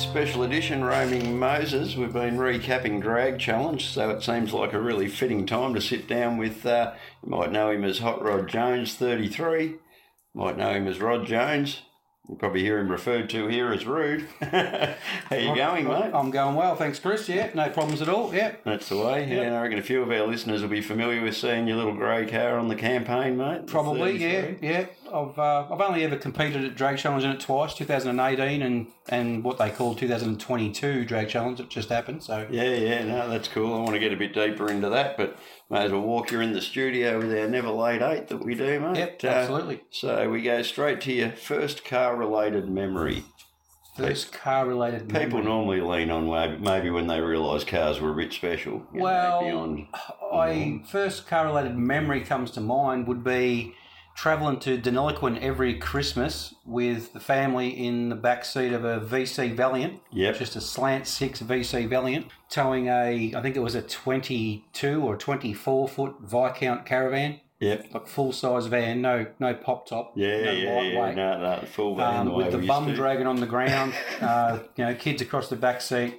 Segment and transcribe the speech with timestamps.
[0.00, 1.94] Special edition roaming Moses.
[1.94, 6.08] We've been recapping Drag Challenge, so it seems like a really fitting time to sit
[6.08, 6.64] down with.
[6.64, 9.76] Uh, you might know him as Hot Rod Jones, 33.
[10.34, 11.82] Might know him as Rod Jones.
[12.28, 14.28] You probably hear him referred to here as Rude.
[14.40, 14.96] How
[15.36, 16.12] you going, mate?
[16.14, 17.28] I'm going well, thanks, Chris.
[17.28, 18.34] Yeah, no problems at all.
[18.34, 18.54] Yeah.
[18.64, 19.28] That's the way.
[19.28, 21.76] Yeah, and I reckon a few of our listeners will be familiar with seeing your
[21.76, 23.66] little grey car on the campaign, mate.
[23.66, 24.86] Probably, yeah, yeah.
[25.12, 29.42] I've uh, I've only ever competed at Drag Challenge in it twice, 2018 and and
[29.44, 31.60] what they call 2022 Drag Challenge.
[31.60, 33.74] It just happened, so Yeah, yeah, no, that's cool.
[33.74, 35.36] I want to get a bit deeper into that, but
[35.68, 38.54] may as well walk you in the studio with our never late eight that we
[38.54, 38.96] do, mate.
[38.96, 39.82] Yep, Uh, absolutely.
[39.90, 43.24] So we go straight to your first car related memory.
[43.96, 45.08] first car related.
[45.08, 46.26] People normally lean on
[46.62, 48.82] maybe, when they realise cars were a bit special.
[48.94, 49.86] you know, Well, beyond.
[50.32, 53.74] I first car related memory comes to mind would be
[54.14, 59.54] travelling to Deniliquin every Christmas with the family in the back seat of a VC
[59.54, 60.00] Valiant.
[60.12, 60.38] Yep.
[60.38, 65.02] Just a slant six VC Valiant, towing a I think it was a twenty two
[65.02, 67.86] or twenty four foot Viscount caravan, Yep.
[67.94, 71.14] like full size van, no no pop top, Yeah, no yeah, yeah.
[71.14, 72.94] No, no, full van Um, the with the bum to.
[72.94, 76.18] dragging on the ground, uh, you know, kids across the back seat,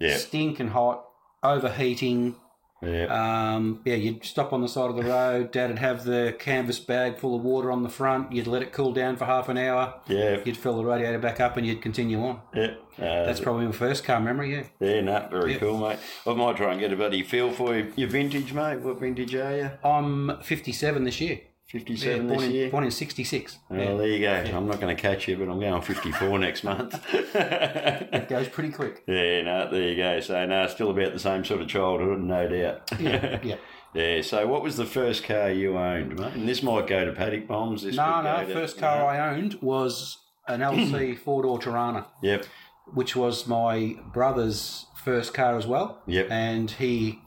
[0.00, 1.04] Yeah, stinking hot,
[1.42, 2.36] overheating,
[2.82, 3.54] yeah.
[3.54, 5.50] um, yeah, you'd stop on the side of the road.
[5.52, 8.32] Dad would have the canvas bag full of water on the front.
[8.32, 9.94] You'd let it cool down for half an hour.
[10.08, 12.40] yeah, You'd fill the radiator back up, and you'd continue on.
[12.54, 12.74] yeah.
[12.98, 14.54] Uh, That's probably my first car memory.
[14.54, 15.58] Yeah, yeah, no, very Yeah.
[15.58, 15.98] cool, mate.
[16.26, 17.92] I might try and get a buddy feel for you.
[17.96, 18.80] Your vintage, mate.
[18.80, 19.70] What vintage are you?
[19.84, 21.40] I'm 57 this year.
[21.72, 22.64] Yeah, 57 born, this year?
[22.66, 23.58] in, born in 66.
[23.68, 24.56] Well, Yeah, there you go.
[24.56, 26.94] I'm not going to catch you, but I'm going 54 next month.
[27.12, 29.02] it goes pretty quick.
[29.06, 30.20] yeah, no, there you go.
[30.20, 32.82] So, no, still about the same sort of childhood, no doubt.
[33.00, 33.56] Yeah, yeah.
[33.94, 36.34] yeah, so what was the first car you owned, mate?
[36.34, 37.82] And this might go to paddock bombs.
[37.82, 38.44] This No, no.
[38.46, 40.18] to- First car I owned was
[40.48, 42.46] an LC four door Torana, Yep,
[42.94, 46.00] which was my brother's first car as well.
[46.06, 46.28] yep.
[46.30, 47.18] and he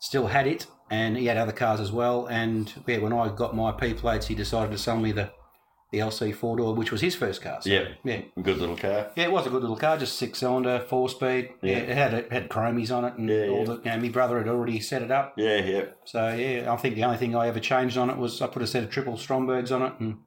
[0.00, 2.26] still had it, and he had other cars as well.
[2.26, 5.30] And yeah, when I got my P plates, he decided to sell me the
[5.92, 7.60] the LC four door, which was his first car.
[7.60, 7.88] So, Yep.
[8.04, 9.10] yeah, Good little car.
[9.16, 11.48] yeah, it was a good little car, just six cylinder, four speed.
[11.62, 11.78] Yeah, Yeah.
[11.78, 13.64] it had it had chromies on it, and Yeah, all yeah.
[13.64, 13.72] the.
[13.84, 15.34] You know, my brother had already set it up.
[15.36, 15.96] Yeah, yep.
[16.04, 18.62] So yeah, I think the only thing I ever changed on it was I put
[18.62, 20.18] a set of triple Strombergs on it and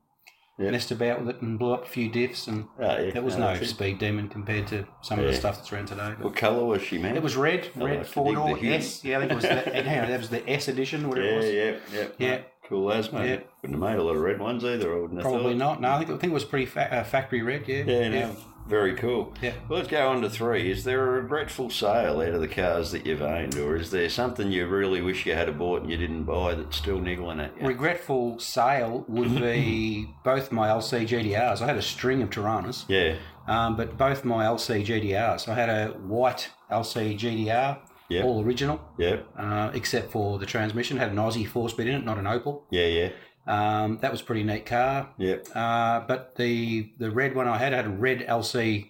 [0.59, 0.69] Yeah.
[0.69, 3.11] messed about with it and blew up a few diffs, and Oh, yeah.
[3.11, 6.13] there was no that's speed demon compared to some of the stuff that's around today.
[6.17, 7.15] But What colour was she, man?
[7.15, 8.57] it was red, I red four door.
[8.61, 9.03] S.
[9.03, 9.43] Yeah, I think it was.
[9.45, 11.81] The, on, that was the S edition, whatever it Yeah, was.
[11.93, 12.07] yeah, yeah.
[12.19, 12.37] Yeah.
[12.69, 13.27] Cool as, mate.
[13.29, 13.39] Yeah.
[13.63, 15.81] Wouldn't have made a lot of red ones either, I wouldn't have Probably not.
[15.81, 17.67] No, I think I think it was pretty fa- uh, factory red.
[17.67, 17.83] Yeah.
[17.85, 18.35] Yeah, no,
[18.68, 19.34] very cool.
[19.41, 19.53] Yeah.
[19.68, 20.72] Well, let's go on to three.
[20.72, 24.09] Is there a regretful sale out of the cars that you've owned, or is there
[24.09, 27.56] something you really wish you had bought and you didn't buy that's still niggling at
[27.59, 27.68] you?
[27.68, 31.62] Regretful sale would be both my LC GTRs.
[31.62, 33.16] I had a string of Toranas, Yeah,
[33.47, 35.47] um, but both my LC GTRs.
[35.47, 38.25] I had a white LC GTR, Yep.
[38.25, 40.97] all original, yeah, uh, except for the transmission.
[40.97, 42.62] Had an Aussie four speed in it, not an Opel.
[42.69, 43.09] yeah, yeah,
[43.45, 45.09] Um, that was a pretty neat car.
[45.17, 45.35] yeah.
[45.53, 48.89] Uh, but the the red one I had, I had a red LC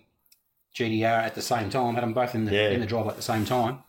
[0.77, 1.95] GTR at the same time.
[1.95, 2.69] Had them both in the Yeah.
[2.69, 3.79] in the drive at the same time.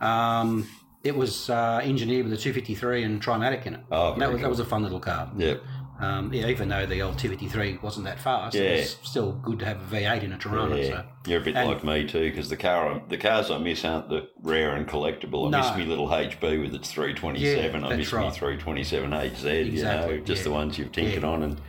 [0.00, 0.68] Um,
[1.04, 3.80] it was uh, engineered with a 253 and Trimatic in it.
[3.90, 5.30] Oh, that was that was a fun little car.
[5.36, 5.54] Yeah,
[6.00, 8.62] Um, yeah, even though the old 253 wasn't that fast, Yeah.
[8.62, 10.78] it was still good to have a V8 in a Torana.
[10.80, 10.88] yeah.
[10.90, 11.04] So.
[11.26, 14.08] You're a bit and- like me too, because the car, the cars I miss aren't
[14.08, 15.48] the rare and collectible.
[15.48, 15.58] I No.
[15.58, 17.80] miss me little HB with its 327.
[17.82, 18.32] Yeah, I miss me right.
[18.32, 19.44] 327 HZ.
[19.66, 20.44] You Exactly, know, just yeah.
[20.44, 21.28] the ones you've tinkered Yeah.
[21.28, 21.60] on, and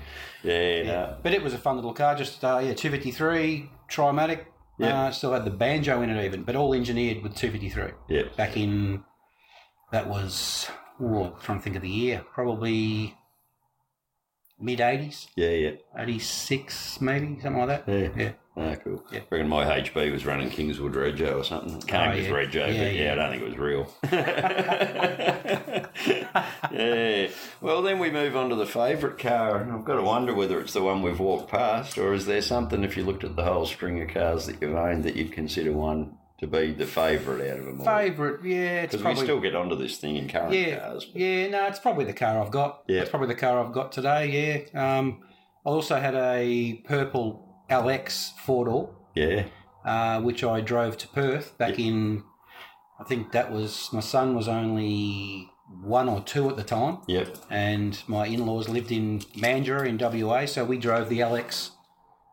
[0.43, 1.15] yeah, no.
[1.23, 2.13] But it was a fun little car.
[2.15, 4.45] Just uh, yeah, 253 Trimatic.
[4.77, 5.05] Yeah.
[5.05, 7.91] Uh, still had the banjo in it even, but all engineered with 253.
[8.07, 9.03] yeah, back in
[9.91, 10.69] that was
[11.01, 13.15] oh, I'm trying to think of the year probably
[14.59, 15.71] mid 80s yeah, yeah.
[15.97, 18.09] 86 maybe something like that Yeah.
[18.15, 19.01] yeah Ah, cool.
[19.09, 19.19] Yeah.
[19.19, 21.77] I reckon my HB was running Kingswood Rego or something.
[21.77, 22.29] It came Oh, yeah.
[22.29, 23.11] Rego, Yeah, but yeah, yeah.
[23.13, 23.87] I don't think it was real.
[26.73, 27.27] yeah.
[27.61, 29.61] Well, then we move on to the favourite car.
[29.61, 32.41] and I've got to wonder whether it's the one we've walked past, or is there
[32.41, 35.31] something, if you looked at the whole string of cars that you've owned, that you'd
[35.31, 37.85] consider one to be the favourite out of them all?
[37.85, 41.05] favorite yeah Because we still get onto this thing in current yeah cars.
[41.05, 43.01] but- yeah no it's probably the car I've got Yeah.
[43.01, 45.21] it's probably the car I've got today yeah um
[45.65, 49.45] I also had a purple LX four door Yeah.
[49.85, 52.23] uh, which I drove to Perth back in
[52.99, 55.49] I think that was my son was only
[55.81, 57.37] one or two at the time Yep.
[57.51, 61.71] and my in-laws lived in Mandurah in WA, so we drove the LX.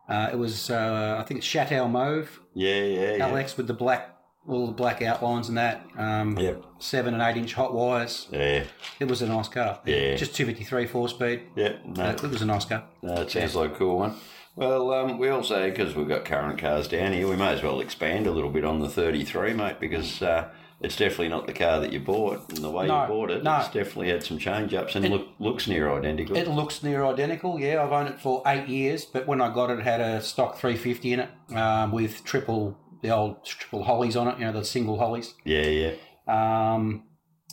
[0.07, 3.29] Uh, it was uh, I think it's Chateau Mauve Yeah, yeah, yeah.
[3.29, 4.13] LX with the black
[4.47, 5.85] all the black outlines and that.
[5.97, 6.63] Um, Yep.
[6.79, 8.27] Seven and eight inch hot wires.
[8.31, 8.63] Yeah.
[8.99, 9.81] It was a nice car.
[9.85, 10.15] Yeah.
[10.15, 11.41] Just two fifty three four speed.
[11.57, 11.85] Yep.
[11.97, 12.85] No, Uh, it was a nice car.
[13.01, 14.15] no, it sounds like a cool one.
[14.55, 17.79] Well, um, we also, because we've got current cars down here, we may as well
[17.79, 20.49] expand a little bit on the 33, mate, because uh,
[20.81, 22.49] it's definitely not the car that you bought.
[22.49, 23.57] And the way No, you bought it, no.
[23.57, 26.35] it's definitely had some change ups and look, looks near identical.
[26.37, 27.59] It looks near identical.
[27.59, 30.21] Yeah, I've owned it for eight years, but when I got it, it had a
[30.21, 34.39] stock 350 in it um, with triple the old triple Holleys on it.
[34.39, 35.33] You know, the single Holleys.
[35.45, 35.93] yeah, yeah.
[36.27, 37.03] Um,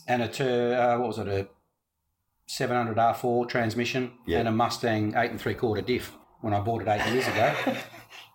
[0.09, 1.49] and a tur- uh, what was it a
[2.47, 6.13] 700 R4 transmission and a Mustang eight and three quarter diff
[6.43, 7.55] when I bought it eight years ago.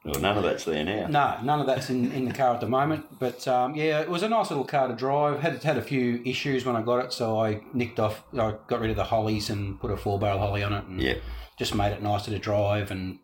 [0.05, 1.07] Well, none of that's there now.
[1.07, 3.19] No, none of that's in, in the car at the moment.
[3.19, 5.41] But um, yeah, it was a nice little car to drive.
[5.41, 8.23] Had had a few issues when I got it, so I nicked off.
[8.33, 11.01] I got rid of the Holleys and put a four barrel Holley on it, and
[11.01, 11.15] Yeah,
[11.57, 12.91] just made it nicer to drive.
[12.91, 13.19] And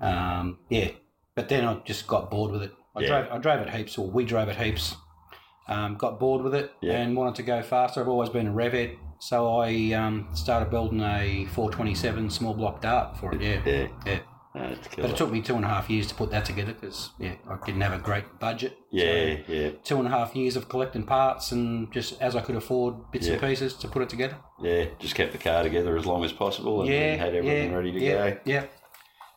[0.00, 0.90] um, yeah,
[1.34, 2.72] but then I just got bored with it.
[2.94, 3.08] I Yeah.
[3.08, 4.94] drove I drove it heaps, or we drove it heaps.
[5.68, 6.70] Um, got bored with it
[7.00, 8.00] and wanted to go faster.
[8.00, 13.18] I've always been a revhead, so I um, started building a 427 small block dart
[13.18, 13.42] for it.
[13.42, 13.88] Yeah, yeah.
[14.06, 14.18] yeah.
[14.56, 17.34] But it took me two and a half years to put that together because yeah,
[17.48, 18.76] I didn't have a great budget.
[18.90, 22.56] Yeah, yeah, two and a half years of collecting parts and just as I could
[22.56, 24.36] afford bits and pieces to put it together.
[24.62, 24.86] yeah.
[24.98, 27.92] Just kept the car together as long as possible and yeah, had everything yeah, ready
[27.92, 28.40] to yeah, go.
[28.44, 28.64] Yeah.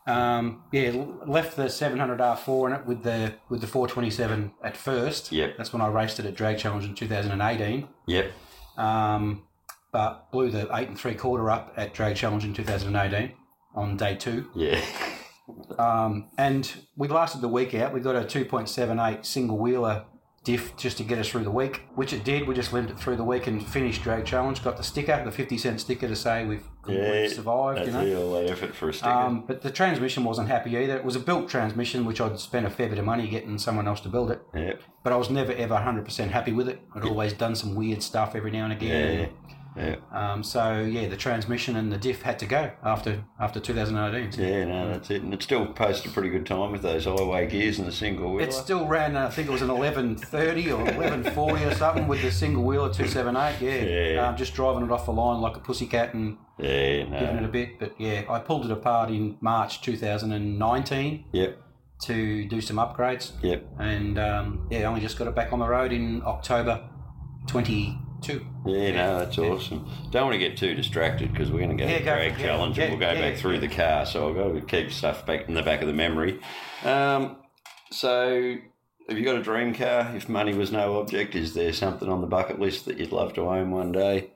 [0.07, 5.31] Um, yeah, left the 700 R4 in it with the with the 427 at first.
[5.31, 5.57] Yep.
[5.57, 7.87] That's when I raced it at Drag Challenge in 2018.
[8.07, 8.31] Yep.
[8.77, 9.43] Um,
[9.91, 13.33] but blew the eight and three quarter up at Drag Challenge in 2018
[13.75, 14.49] on day two.
[14.55, 14.81] Yeah.
[15.77, 17.93] Um, and we lasted the week out.
[17.93, 20.05] We got a 2.78 single wheeler
[20.45, 22.47] diff just to get us through the week, which it did.
[22.47, 24.63] We just lived it through the week and finished drag challenge.
[24.63, 27.79] Got the sticker, the 50 cent sticker to say we've, Yeah, we've survived.
[27.79, 28.43] That's You know.
[28.43, 29.11] the effort for a sticker.
[29.11, 30.95] Um, but the transmission wasn't happy either.
[30.95, 33.87] It was a built transmission, which I'd spent a fair bit of money getting someone
[33.87, 34.41] else to build it.
[34.55, 34.81] yep.
[35.03, 36.79] But I was never ever 100% happy with it.
[36.95, 39.19] I'd always done some weird stuff every now and again.
[39.19, 39.48] Yeah.
[40.11, 44.39] Um, so yeah, the transmission and the diff had to go after after 2018.
[44.43, 45.21] Yeah, no, that's it.
[45.21, 48.33] And it still posted a pretty good time with those highway gears and the single
[48.33, 48.43] wheel.
[48.45, 52.21] It still ran, uh, I think it was an 1130 or 1140 or something with
[52.21, 53.61] the single wheeler 278.
[53.61, 54.27] Yeah, Yeah.
[54.27, 57.47] Um, just driving it off the line like a pussycat and Yeah, giving it a
[57.47, 57.79] bit.
[57.79, 61.57] But yeah, I pulled it apart in March 2019 Yep,
[62.03, 63.65] to do some upgrades, yep.
[63.79, 66.89] and um, yeah, only just got it back on the road in October
[68.21, 68.45] 22.
[68.65, 69.89] Yeah, no, that's awesome.
[70.11, 72.45] Don't want to get too distracted because we're going to go Yeah, go- drag yeah,
[72.45, 73.59] challenge and we'll go yeah, back through yeah.
[73.61, 74.05] the car.
[74.05, 76.39] So I've got to keep stuff back in the back of the memory.
[76.83, 77.37] Um,
[77.91, 78.55] so,
[79.07, 80.11] have you got a dream car?
[80.15, 83.33] If money was no object, is there something on the bucket list that you'd love
[83.33, 84.31] to own one day?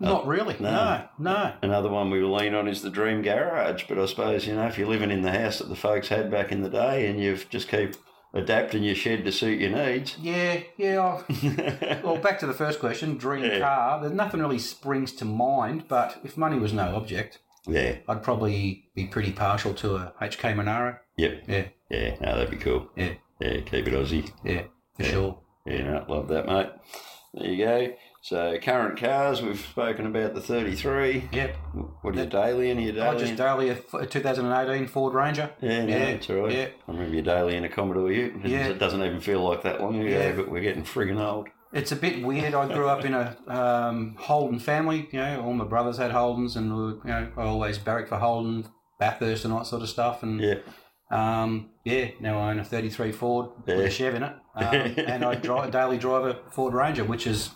[0.00, 0.56] Not really.
[0.58, 0.70] no.
[0.70, 1.54] No, no.
[1.62, 3.84] Another one we will lean on is the dream garage.
[3.88, 6.28] But I suppose you know if you're living in the house that the folks had
[6.30, 7.94] back in the day, and you've just keep
[8.34, 10.16] adapting your shed to suit your needs.
[10.18, 11.22] Yeah, yeah.
[12.02, 13.58] Well, back to the first question, dream Yeah.
[13.60, 14.00] car.
[14.00, 17.96] There's nothing really springs to mind, but if money was no object, yeah.
[18.08, 20.98] I'd probably be pretty partial to a HK Monaro.
[21.16, 21.44] Yep.
[21.46, 22.16] Yeah, Yeah.
[22.20, 22.88] No, that'd be cool.
[22.96, 23.60] yeah, Yeah.
[23.60, 24.30] Keep it Aussie.
[24.44, 24.62] yeah,
[24.96, 25.10] for Yeah.
[25.10, 25.38] sure.
[25.66, 26.70] Yeah, no, love that, mate.
[27.34, 27.88] There you go.
[28.24, 31.28] So current cars, we've spoken about the 33.
[31.32, 31.56] Yep.
[32.02, 32.78] What are you daily in?
[32.78, 35.50] Are you I just daily a a 2018 Ford Ranger.
[35.60, 36.52] yeah, no, yeah, that's all right.
[36.52, 36.66] yeah.
[36.86, 38.34] I remember your daily in a Commodore Ute.
[38.34, 38.68] and Yeah.
[38.68, 40.32] It doesn't even feel like that long ago, Yeah.
[40.36, 41.48] but we're getting friggin' old.
[41.72, 42.54] It's a bit weird.
[42.54, 45.08] I grew up in a um, Holden family.
[45.10, 48.10] You know, all my brothers had Holdens, and we were, you know, I always barracked
[48.10, 48.66] for Holden,
[49.00, 50.22] Bathurst, and all that sort of stuff.
[50.22, 50.54] And Yeah.
[51.10, 53.84] Um, yeah, now I own a 33 Ford with Yeah.
[53.84, 54.32] a Chev in it.
[54.54, 54.64] Um,
[55.08, 57.50] and I drive, daily drive a Ford Ranger, which is,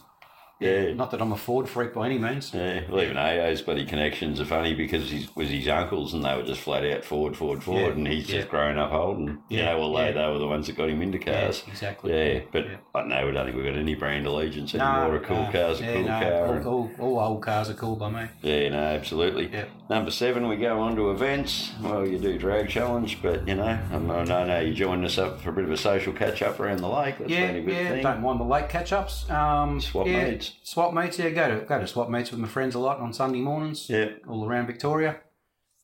[0.59, 0.95] Yeah.
[0.95, 2.53] not that I'm a Ford freak by any means.
[2.55, 6.35] Yeah, well, even AO's bloody connections are funny because he was his uncles and they
[6.35, 8.37] were just flat out Ford, Ford, Ford, Yeah, and he's yeah.
[8.39, 9.41] just grown up Holden.
[9.49, 10.13] You Yeah, know, although yeah.
[10.13, 11.63] they were the ones that got him into cars.
[11.69, 12.13] exactly.
[12.13, 12.67] Yeah, but.
[12.95, 15.17] I know we don't think we've got any brand allegiance No, anymore.
[15.17, 16.63] a cool no, car's a cool no, car.
[16.63, 18.29] All, all, all old cars are cool by me.
[18.41, 19.51] Yeah, no, absolutely.
[19.91, 21.73] Number seven, we go on to events.
[21.83, 25.19] Well, you do drag challenge, but you know, I know, I know you joined us
[25.19, 27.19] up for a bit of a social catch up around the lake.
[27.19, 28.03] That's Yeah, yeah, thing.
[28.03, 29.29] don't mind the lake catch ups.
[29.31, 32.75] Um, Swap yeah, Swap meets, yeah, go to, go to swap meets with my friends
[32.75, 33.89] a lot on Sunday mornings.
[33.89, 35.21] Yeah, all around Victoria.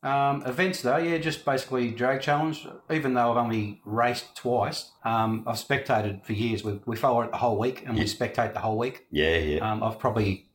[0.03, 2.67] Um, events though, yeah, just basically drag challenge.
[2.91, 6.65] Even though I've only raced twice, um, I've spectated for years.
[6.65, 9.07] We, we follow it the whole week, and we spectate the whole week.
[9.11, 9.71] yeah, yeah.
[9.73, 10.49] Um, I've probably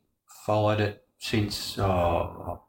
[0.44, 2.60] followed it since oh,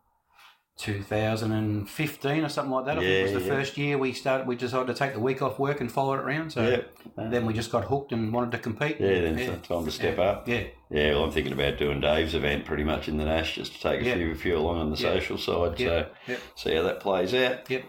[0.79, 2.97] 2015 or something like that.
[2.97, 3.55] I think it was the yeah.
[3.55, 4.47] first year we started.
[4.47, 6.51] We decided to take the week off work and follow it around.
[6.51, 7.27] So yeah.
[7.29, 8.95] then we just got hooked and wanted to compete.
[8.97, 10.47] Yeah, then yeah, time to step yeah, up.
[10.47, 13.73] Yeah, Yeah, well, I'm thinking about doing Dave's event pretty much in the Nash just
[13.73, 14.15] to take a Yeah.
[14.15, 15.13] few, few along on the Yeah.
[15.13, 15.77] social side.
[15.79, 16.05] Yeah.
[16.25, 17.69] So see how that plays out.
[17.69, 17.83] Yep.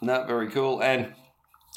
[0.00, 0.80] No, very cool.
[0.80, 1.14] And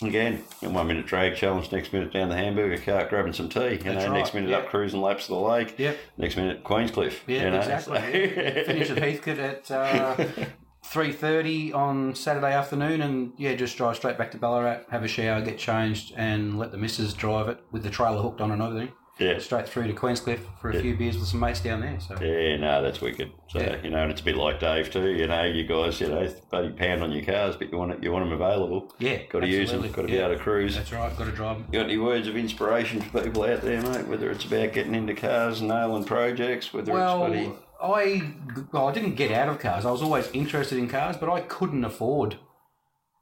[0.02, 3.72] again, in one minute drag challenge, next minute down the hamburger cart grabbing some tea.
[3.72, 4.58] You That's know, next minute yeah.
[4.58, 5.76] up cruising laps of the lake.
[5.78, 5.98] Yep.
[6.18, 7.16] Next minute Queenscliff.
[7.28, 7.98] Yeah, you know, exactly.
[7.98, 10.26] so- Finish at Heathcote at uh,
[10.86, 15.08] three thirty on Saturday afternoon, and yeah, just drive straight back to Ballarat, have a
[15.08, 18.62] shower, get changed, and let the missus drive it with the trailer hooked on and
[18.62, 18.92] everything.
[19.20, 19.38] Yeah.
[19.40, 20.82] Straight through to Queenscliff for a Yeah.
[20.82, 22.00] few beers with some mates down there.
[22.00, 23.32] So Yeah, no, that's wicked.
[23.50, 23.76] So Yeah.
[23.84, 25.10] you know, and it's a bit like Dave too.
[25.12, 28.04] You know, you guys, you know, bloody pound on your cars, but you want it,
[28.04, 28.94] you want them available.
[28.98, 29.82] yeah, Got to use them.
[29.82, 30.76] Got to be able to cruise.
[30.78, 31.16] That's right.
[31.18, 31.66] Got to drive 'em.
[31.72, 34.08] You got any words of inspiration for people out there, mate?
[34.08, 38.34] Whether it's about getting into cars, and nailing projects, whether Well, it's bloody I
[38.74, 39.86] well, I didn't get out of cars.
[39.86, 42.36] I was always interested in cars, but I couldn't afford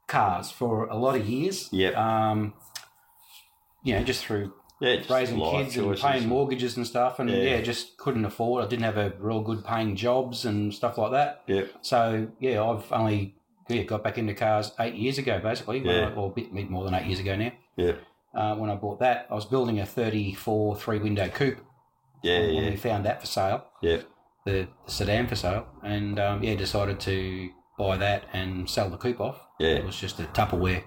[0.08, 1.68] cars for a lot of years.
[1.70, 1.90] Yeah.
[1.90, 2.54] Um,
[3.84, 7.36] you know, just through yeah, raising kids and paying mortgages and stuff, and Yeah.
[7.36, 7.60] yeah.
[7.60, 8.64] just couldn't afford.
[8.64, 11.42] I didn't have a real good paying jobs and stuff like that.
[11.46, 11.64] Yeah.
[11.82, 13.34] So yeah, I've only
[13.68, 16.08] yeah, got back into cars eight years ago, basically, Yeah.
[16.08, 17.52] I, or a bit more than eight years ago now.
[17.76, 17.92] Yeah.
[18.34, 21.60] Uh, when I bought that, I was building a 34 three window coupe
[22.22, 24.04] Yeah, when yeah, we found that for sale, yep.
[24.44, 28.96] the, the sedan for sale, and um, yeah, decided to buy that and sell the
[28.96, 29.40] coupe off.
[29.58, 29.70] Yeah.
[29.70, 30.84] It was just a Tupperware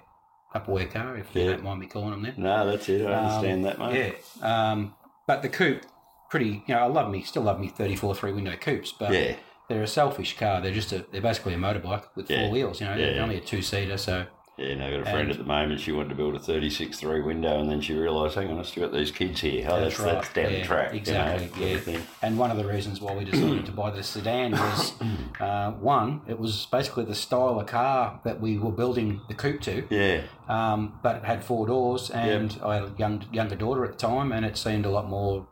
[0.54, 2.38] Tupperware car, if you don't mind me calling them that.
[2.38, 3.06] No, that's it.
[3.06, 4.16] I understand that, mate.
[4.40, 4.70] Yeah.
[4.72, 4.94] Um,
[5.26, 5.84] but the coupe,
[6.30, 9.36] pretty, you know, I love me, still love me 34 three window coupes, but Yeah.
[9.68, 10.60] they're a selfish car.
[10.60, 12.40] They're just a, they're basically a motorbike with Yeah.
[12.42, 12.80] four wheels.
[12.80, 13.12] You know, Yeah.
[13.14, 13.96] they're only a two seater.
[13.96, 14.26] So
[14.58, 15.80] Yeah, no, I've got a friend And- at the moment.
[15.80, 18.66] She wanted to build a 36 three window, and then she realised, hang on, I've
[18.66, 19.66] still got these kids here.
[19.70, 20.12] Oh, that's, That's right.
[20.14, 20.94] that's down the track.
[20.94, 21.98] exactly, You know, yeah.
[22.20, 24.92] And one of the reasons why we decided to buy the sedan was
[25.40, 29.62] uh, one, it was basically the style of car that we were building the coupe
[29.62, 33.84] to, Yeah, um, but it had four doors, and I had a young, younger daughter
[33.86, 35.48] at the time, and it seemed a lot more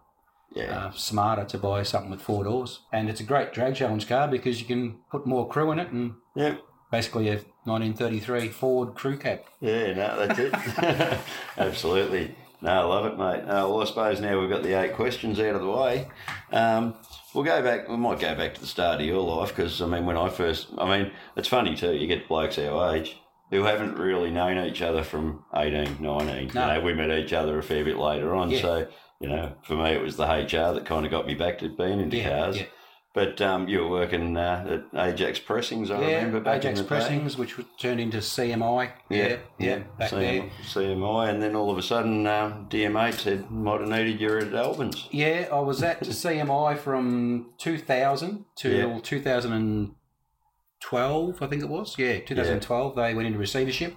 [0.55, 2.81] yeah, uh, smarter to buy something with four doors.
[2.93, 5.91] And it's a great drag challenge car because you can put more crew in it,
[5.91, 6.57] and yeah.
[6.93, 9.41] basically a 1933 Ford crew cab.
[9.61, 11.19] Yeah, no, that's it.
[11.59, 12.35] Absolutely.
[12.63, 13.43] No, I love it, mate.
[13.49, 16.09] Uh, well, I suppose now we've got the eight questions out of the way.
[16.53, 16.95] Um,
[17.35, 17.89] we'll go back.
[17.89, 20.29] We might go back to the start of your life because I mean, when I
[20.29, 21.95] first, I mean, it's funny too.
[21.95, 23.17] You get blokes our age
[23.51, 26.01] who haven't really known each other from 18, 19.
[26.03, 26.27] No.
[26.37, 28.51] You know, we met each other a fair bit later on.
[28.51, 28.61] Yeah.
[28.61, 28.89] So,
[29.21, 31.69] you know, for me, it was the HR that kind of got me back to
[31.69, 32.59] being into cars.
[32.59, 32.67] yeah.
[33.13, 36.75] But um, you were working uh, at Ajax Pressings, I remember Yeah, back Ajax in
[36.77, 36.87] the day.
[36.89, 38.93] Pressings, which was turned into CMI.
[39.09, 40.49] Yeah, yeah, back there.
[40.63, 44.53] CMI, and then all of a sudden, um, DM8 said, might have needed you at
[44.53, 45.09] Albins.
[45.11, 49.01] Yeah, I was at CMI from 2000 till Yeah.
[49.03, 51.99] 2012, I think it was.
[51.99, 52.95] Yeah, 2012.
[52.95, 53.97] They went into receivership.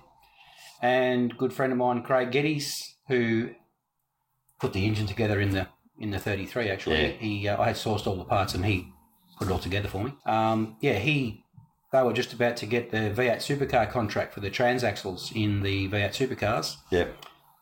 [0.81, 3.51] And good friend of mine, Craig Geddes, who
[4.59, 5.67] put the engine together in the
[5.99, 6.69] in the 33.
[6.69, 7.07] Actually, Yeah.
[7.19, 8.87] he uh, I had sourced all the parts and he
[9.37, 10.13] put it all together for me.
[10.25, 11.43] Um, yeah, he
[11.91, 15.87] they were just about to get the V8 supercar contract for the transaxles in the
[15.89, 17.05] V8 supercars Yeah.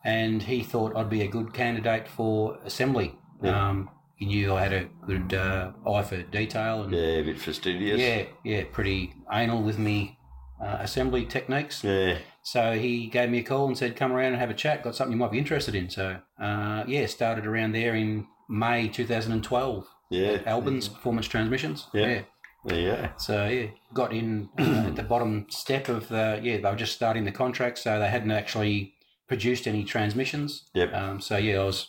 [0.04, 3.14] and he thought I'd be a good candidate for assembly.
[3.42, 3.68] Yeah.
[3.68, 7.38] Um, he knew I had a good uh, eye for detail and Yeah, a bit
[7.40, 8.00] fastidious.
[8.00, 10.16] yeah, yeah, pretty anal with me
[10.64, 11.82] uh, assembly techniques.
[11.84, 12.18] Yeah.
[12.42, 14.82] So he gave me a call and said, "Come around and have a chat.
[14.82, 18.88] Got something you might be interested in." So uh, yeah, started around there in May
[18.88, 19.86] 2012.
[20.12, 20.38] Yeah.
[20.38, 21.88] Albins Performance Transmissions.
[21.92, 22.22] Yeah.
[22.64, 23.06] yeah.
[23.06, 23.08] Go.
[23.16, 26.58] So yeah, got in uh, at the bottom step of the yeah.
[26.58, 28.94] They were just starting the contract, so they hadn't actually
[29.26, 30.64] produced any transmissions.
[30.74, 30.94] Yep.
[30.94, 31.88] Um, so yeah, I was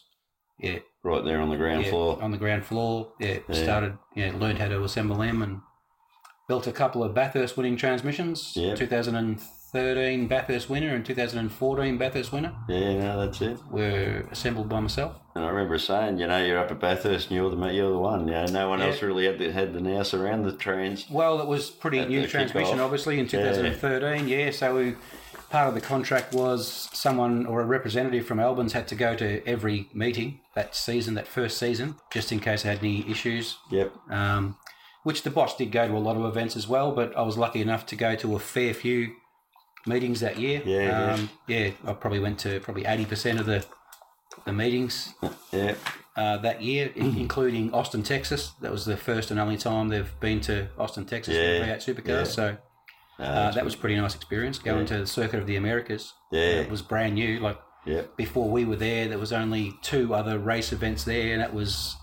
[0.60, 2.22] yeah, Right there on the ground yeah floor.
[2.22, 3.12] on the ground floor.
[3.20, 3.64] Yeah, Yeah.
[3.64, 5.60] started yeah, learned how to assemble them and
[6.48, 8.54] built a couple of Bathurst winning transmissions.
[8.56, 8.78] Yep.
[9.84, 13.58] 2013 Bathurst winner and 2014 Bathurst winner Yeah, no, that's it.
[13.72, 15.16] were assembled by myself.
[15.36, 17.98] And I remember saying, you know, you're up at Bathurst and you're the you're the
[17.98, 18.28] one.
[18.28, 18.88] You know, no one Yeah.
[18.88, 21.10] else really had the, had the nous around the trans.
[21.10, 23.32] Well, it was pretty new transmission, obviously, in Yeah.
[23.32, 24.28] 2013.
[24.28, 24.96] Yeah, so we,
[25.50, 29.44] part of the contract was someone or a representative from Albins had to go to
[29.48, 33.58] every meeting that season, that first season, just in case they had any issues.
[33.72, 33.92] Yep.
[34.12, 34.56] Um,
[35.02, 37.38] which the boss did go to a lot of events as well, but I was
[37.40, 39.16] lucky enough to go to a fair few
[39.86, 40.62] meetings that year.
[40.66, 41.14] Yeah, yeah.
[41.14, 41.72] um, yeah.
[41.86, 43.66] I probably went to probably 80% of the
[44.46, 45.14] the meetings
[45.54, 45.76] Yeah.
[46.18, 48.52] uh, that year, in- including Austin, Texas.
[48.62, 51.96] That was the first and only time they've been to Austin, Texas Yeah, for V8
[51.96, 52.08] supercars.
[52.08, 52.24] yeah.
[52.24, 52.58] So
[53.20, 54.86] uh, that was a pretty nice experience going Yeah.
[54.88, 56.14] to the Circuit of the Americas.
[56.32, 56.42] Yeah.
[56.62, 57.40] It was brand new.
[57.40, 58.18] Like Yep.
[58.18, 61.96] before we were there, there was only two other race events there, and that was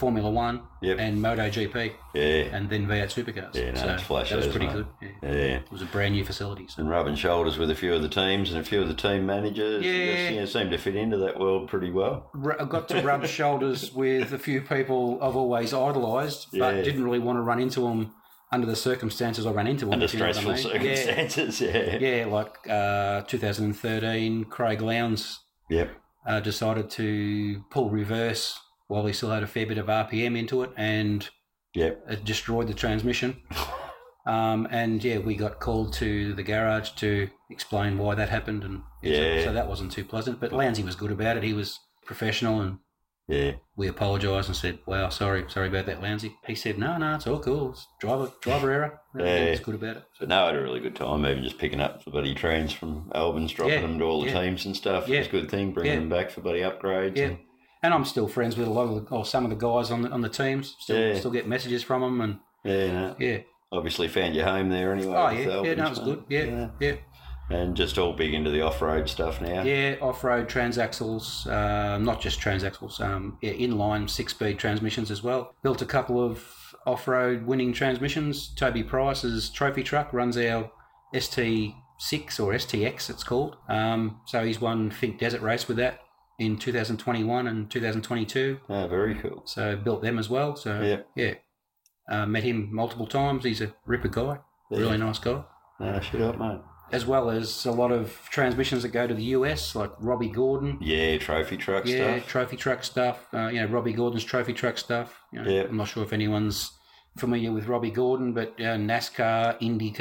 [0.00, 0.98] Formula One Yep.
[0.98, 2.22] and MotoGP, Yeah.
[2.56, 3.54] and then V8 supercars.
[3.54, 4.86] Yeah, no, so flash that was pretty good.
[5.02, 5.08] Yeah.
[5.22, 5.30] Yeah.
[5.58, 6.66] It was a brand new facility.
[6.68, 6.80] So.
[6.80, 9.26] And rubbing shoulders with a few of the teams and a few of the team
[9.26, 9.84] managers.
[9.84, 9.92] Yeah.
[10.16, 12.30] just, you know, seem to fit into that world pretty well.
[12.58, 16.82] I got to rub shoulders with a few people I've always idolised, but Yeah.
[16.82, 18.14] didn't really want to run into them
[18.52, 19.92] under the circumstances I ran into them.
[19.92, 20.62] Under know I stressful mean.
[20.62, 21.60] circumstances.
[21.60, 21.70] Yeah.
[22.00, 25.38] Yeah, yeah like uh, 2013, Craig Lowndes
[25.68, 25.90] Yep.
[26.26, 28.58] uh, decided to pull reverse
[28.90, 31.28] while he still had a fair bit of RPM into it and
[31.74, 33.40] yeah, it destroyed the transmission.
[34.26, 38.82] Um, and yeah, we got called to the garage to explain why that happened, and
[39.02, 39.44] so- Yeah.
[39.44, 40.38] so, that wasn't too pleasant.
[40.38, 41.42] But Lowndesy was good about it.
[41.42, 42.78] He was professional, and
[43.28, 43.52] Yeah.
[43.76, 47.26] we apologised and said, "Wow, sorry, sorry about that, Lowndesy." He said, "No, no, it's
[47.26, 47.70] all cool.
[47.70, 49.44] It's driver driver error." Yeah.
[49.46, 50.04] He was good about it.
[50.18, 52.74] So no, I had a really good time, even just picking up the bloody trains
[52.74, 54.40] from Albins, dropping Yeah, them to all the yeah.
[54.42, 55.08] teams and stuff.
[55.08, 55.18] Yeah.
[55.20, 55.98] was a good thing, bringing Yeah.
[56.00, 57.16] them back for bloody upgrades.
[57.16, 57.24] Yeah.
[57.24, 57.38] and-
[57.82, 60.02] And I'm still friends with a lot of the, or some of the guys on
[60.02, 60.76] the on the teams.
[60.78, 61.18] Still, Yeah.
[61.18, 63.16] still get messages from them, and yeah, no.
[63.18, 63.38] yeah.
[63.72, 65.14] Obviously found your home there anyway.
[65.16, 66.24] Oh yeah, yeah, no, it was good.
[66.28, 66.94] Yeah, yeah.
[67.50, 69.62] And just all big into the off-road stuff now.
[69.62, 75.52] Yeah, off-road transaxles, uh, not just transaxles, um, yeah, inline six-speed transmissions as well.
[75.64, 76.44] Built a couple of
[76.86, 78.54] off-road winning transmissions.
[78.54, 80.70] Toby Price's trophy truck runs our
[81.12, 83.56] ST6 or STX, it's called.
[83.68, 86.00] Um, so he's won Finke Desert Race with that
[86.40, 88.58] in 2021 and 2022.
[88.68, 89.42] Oh, very cool.
[89.44, 90.56] So built them as well.
[90.56, 91.00] So Yeah.
[91.14, 91.34] yeah,
[92.08, 93.44] Uh, met him multiple times.
[93.44, 94.38] He's a ripper guy,
[94.70, 95.44] really nice guy.
[95.78, 96.58] No, shit up, mate.
[96.92, 100.78] As well as a lot of transmissions that go to the US, like Robby Gordon.
[100.80, 102.28] Yeah, trophy truck Yeah, stuff.
[102.28, 103.26] trophy truck stuff.
[103.32, 105.20] Uh, you know, Robby Gordon's trophy truck stuff.
[105.32, 105.62] You know, Yeah.
[105.68, 106.72] I'm not sure if anyone's
[107.16, 110.00] familiar with Robby Gordon, but uh, NASCAR, IndyCar,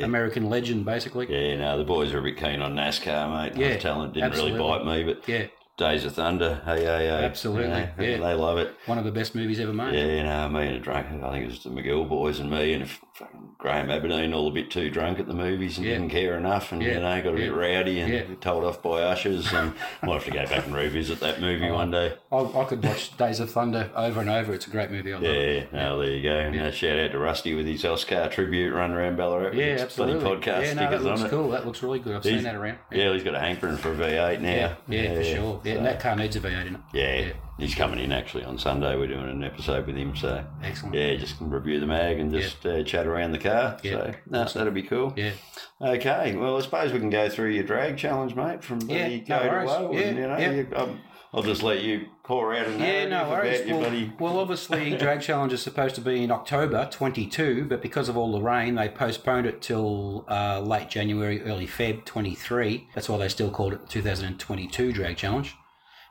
[0.00, 0.04] Yeah.
[0.04, 1.26] American legend, basically.
[1.28, 3.52] Yeah, no, the boys are a bit keen on NASCAR, mate.
[3.56, 4.58] I Yeah, was telling didn't absolutely.
[4.60, 7.24] really bite me, but Yeah, Days of Thunder, hey, hey, hey.
[7.24, 8.16] Absolutely, you know, yeah.
[8.18, 8.76] They love it.
[8.86, 9.92] one of the best movies ever made.
[9.92, 12.74] Yeah, no, me and a drunk, I think it was the McGill boys and me
[12.74, 15.94] and fucking Graham Aberdeen all a bit too drunk at the movies and Yeah.
[15.94, 18.22] didn't care enough and, Yeah, you know, got a bit rowdy and Yeah.
[18.40, 21.92] told off by ushers and might have to go back and revisit that movie one
[21.92, 22.14] day.
[22.32, 24.52] I, I could watch Days of Thunder over and over.
[24.52, 25.14] It's a great movie.
[25.14, 25.68] I it.
[25.72, 26.36] Yeah, no, there you go.
[26.36, 29.54] And, uh, shout out to Rusty with his Oscar tribute run around Ballarat.
[29.54, 30.20] Yeah, his absolutely.
[30.20, 31.30] Bloody podcast yeah, no, that looks on it.
[31.30, 31.50] cool.
[31.50, 32.16] That looks really good.
[32.16, 32.78] I've He's- seen that around.
[32.90, 34.50] Yeah, he's got a hankering for a V8 now.
[34.50, 35.60] yeah, yeah, for sure.
[35.62, 36.80] Yeah, so- and that car needs a V8 in it.
[36.92, 37.32] Yeah, Yeah.
[37.58, 38.96] he's coming in actually on Sunday.
[38.96, 40.96] We're doing an episode with him, so Excellent.
[40.96, 43.78] yeah, just review the mag and just uh, chat around the car.
[43.82, 43.90] Yeah.
[43.92, 45.12] So no, that'll be cool.
[45.16, 45.32] Yeah.
[45.80, 49.24] Okay, well, I suppose we can go through your drag challenge, mate, from Yeah, bloody
[49.28, 49.70] no to worries.
[49.70, 50.50] Yeah, and, you know, yeah.
[50.50, 51.00] you, um,
[51.34, 53.68] I'll just let you pour out a Yeah, no worries.
[53.68, 58.16] Well, well, obviously, Drag Challenge is supposed to be in October 22, but because of
[58.16, 62.88] all the rain, they postponed it till uh, late January, early Feb 23.
[62.94, 65.54] That's why they still called it the 2022 Drag Challenge.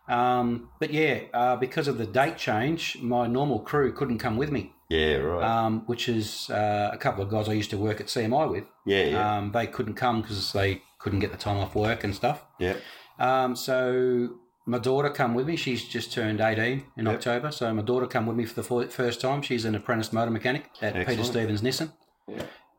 [0.10, 4.52] Um, but yeah, uh, because of the date change, my normal crew couldn't come with
[4.52, 5.44] me, Yeah, right.
[5.44, 8.66] um, which is uh, a couple of guys I used to work at CMI with.
[8.86, 12.14] yeah, yeah, Um, they couldn't come because they couldn't get the time off work and
[12.16, 12.44] stuff.
[12.60, 12.76] yeah.
[13.20, 14.30] Um, so
[14.66, 15.56] my daughter come with me.
[15.56, 17.16] She's just turned 18 in Yep.
[17.16, 17.52] October.
[17.52, 19.42] So my daughter come with me for the first time.
[19.42, 21.92] She's an apprentice motor mechanic at Peter Stevens Nissan.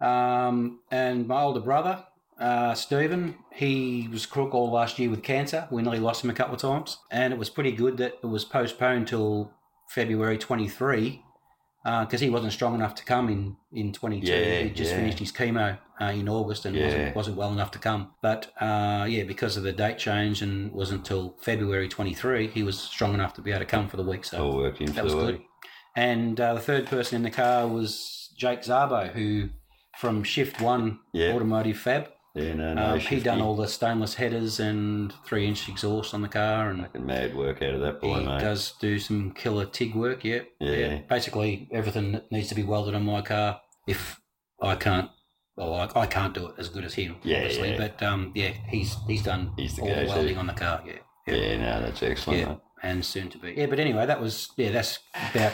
[0.00, 2.04] Um, and my older brother,
[2.40, 5.68] uh, Stephen, he was crook all last year with cancer.
[5.70, 6.98] We nearly lost him a couple of times.
[7.10, 9.52] And it was pretty good that it was postponed till
[9.88, 11.22] February 23
[11.84, 14.26] because he wasn't strong enough to come in, in 22.
[14.26, 14.96] Yeah, he just yeah.
[14.96, 16.84] finished his chemo uh, in August and Yeah.
[16.86, 18.12] wasn't, wasn't well enough to come.
[18.22, 22.78] But uh, yeah, because of the date change and wasn't until February 23, he was
[22.78, 24.24] strong enough to be able to come for the week.
[24.24, 25.42] So All worked that was good.
[25.96, 29.50] And uh, the third person in the car was Jake Zabo, who
[29.98, 31.00] from Shift One.
[31.34, 32.08] Automotive Fab.
[32.34, 32.84] Yeah, no, no.
[32.94, 36.80] Um, he done all the stainless headers and three inch exhaust on the car, and
[36.82, 38.40] Fucking mad work out of that boy, he mate.
[38.40, 40.24] does do some killer TIG work.
[40.24, 40.98] Yeah, Yeah.
[41.08, 43.60] Basically, everything that needs to be welded on my car.
[43.86, 44.20] If
[44.60, 45.10] I can't,
[45.56, 47.70] well, I, I can't do it as good as him, Yeah, obviously.
[47.70, 47.76] yeah.
[47.78, 50.82] But um, yeah, he's he's done He's the all the welding on the car.
[50.84, 52.40] Yeah, Yeah, no, that's excellent.
[52.40, 52.58] yeah, mate.
[52.82, 53.52] and soon to be.
[53.56, 54.98] Yeah, but anyway, that was yeah, that's
[55.32, 55.52] about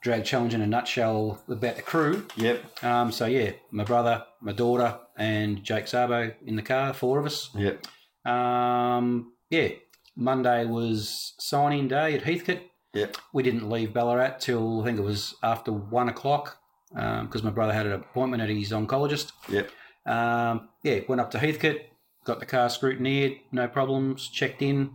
[0.00, 2.26] drag challenge in a nutshell about the crew.
[2.36, 7.18] Yep, Um, so yeah, my brother, my daughter, and Jake Sabo in the car, four
[7.18, 7.50] of us.
[7.54, 7.86] yep.
[8.24, 9.68] Um, yeah,
[10.16, 12.62] Monday was signing day at Heathcote.
[12.94, 13.16] Yep.
[13.32, 16.56] We didn't leave Ballarat till I think it was after one o'clock
[16.92, 19.32] because my brother had an appointment at his oncologist.
[19.48, 19.70] Yep.
[20.06, 21.82] Um, yeah, went up to Heathcote,
[22.24, 24.90] got the car scrutineered, no problems, checked in,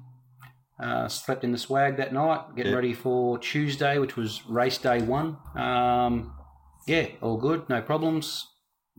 [0.80, 2.76] uh, slept in the swag that night, getting Yep.
[2.76, 5.38] ready for Tuesday, which was race day one.
[5.56, 6.34] Um,
[6.88, 8.48] yeah, all good, no problems.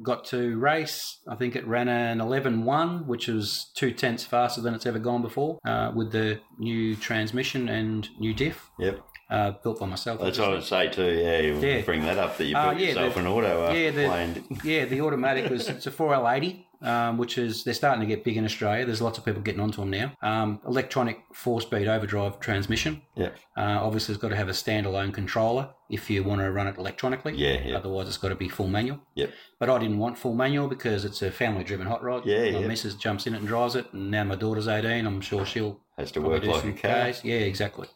[0.03, 1.21] Got to race.
[1.27, 5.23] I think it ran an 11.1, which was two tenths faster than it's ever gone
[5.23, 9.01] before, uh, with the new transmission and new diff, Yep.
[9.31, 10.21] Uh, built by myself.
[10.21, 11.11] That's what I would say too.
[11.13, 11.81] Yeah, you Yeah.
[11.83, 14.43] bring that up that you Uh, built yeah, yourself the- an auto after yeah, the-.
[14.65, 18.37] Yeah, the automatic was it's a 4L80, um, which is they're starting to get big
[18.37, 18.85] in Australia.
[18.87, 20.13] There's lots of people getting onto them now.
[20.23, 23.03] Um, electronic four-speed overdrive transmission.
[23.17, 23.31] Yeah.
[23.57, 26.77] Uh, obviously, it's got to have a standalone controller if you want to run it
[26.79, 27.35] electronically.
[27.35, 27.77] Yeah, yeah.
[27.77, 29.01] Otherwise, it's got to be full manual.
[29.17, 29.33] Yep.
[29.59, 32.25] But I didn't want full manual because it's a family-driven hot rod.
[32.27, 32.67] Yeah, my yeah.
[32.69, 35.07] missus jumps in it and drives it, and now my daughter's 18.
[35.07, 37.13] I'm sure she'll Has to work like a car.
[37.25, 37.89] Yeah, exactly.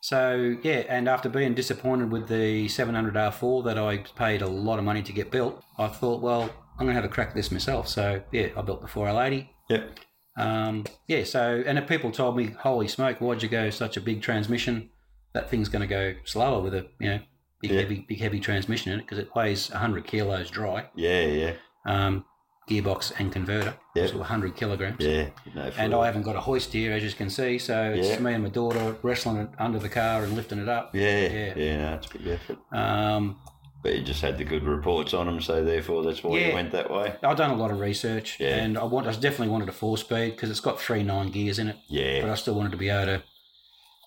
[0.00, 4.78] So yeah, and after being disappointed with the 700 R4 that I paid a lot
[4.78, 6.42] of money to get built, I thought, well,
[6.78, 7.88] I'm going to have a crack at this myself.
[7.88, 9.48] So yeah, I built the 4L80.
[9.70, 9.98] Yep.
[10.36, 14.00] Um, yeah, so and if people told me, "Holy smoke, why'd you go such a
[14.00, 14.90] big transmission?
[15.32, 17.18] That thing's going to go slower with a you know
[17.60, 17.80] big Yeah.
[17.80, 21.52] heavy big heavy transmission in it because it weighs 100 kilos dry, Yeah, yeah,
[21.86, 22.24] um,
[22.68, 24.06] gearbox and converter, Yeah.
[24.06, 24.96] so 100 kilograms.
[25.04, 25.28] yeah.
[25.54, 28.18] No, And I haven't got a hoist here, as you can see, so it's Yeah.
[28.20, 30.94] me and my daughter wrestling it under the car and lifting it up.
[30.94, 31.52] yeah, yeah.
[31.56, 32.58] yeah, no, it's a big effort.
[32.72, 33.36] Um,
[33.80, 36.48] But you just had the good reports on them, so therefore that's why Yeah.
[36.48, 37.14] you went that way.
[37.22, 38.56] I've done a lot of research, Yeah.
[38.56, 41.58] and I want I definitely wanted a four speed because it's got three nine gears
[41.60, 43.22] in it, Yeah, but I still wanted to be able to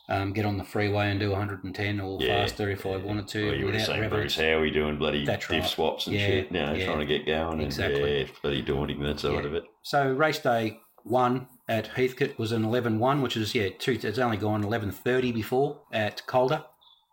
[0.09, 2.43] um, get on the freeway and do 110 or Yeah.
[2.45, 4.09] faster if I wanted to well, you would have seen revving.
[4.09, 5.69] Bruce Howie doing bloody That's diff right.
[5.69, 6.85] swaps and Yeah, shit, you know, yeah.
[6.85, 7.53] trying to get going.
[7.53, 8.01] And, Exactly.
[8.01, 9.39] Yeah, it's bloody daunting, that side Yeah.
[9.39, 9.63] of it.
[9.83, 13.97] So race day one at Heathcote was an 11.1, which is yeah, two.
[14.03, 16.63] It's only gone 11.30 before at Calder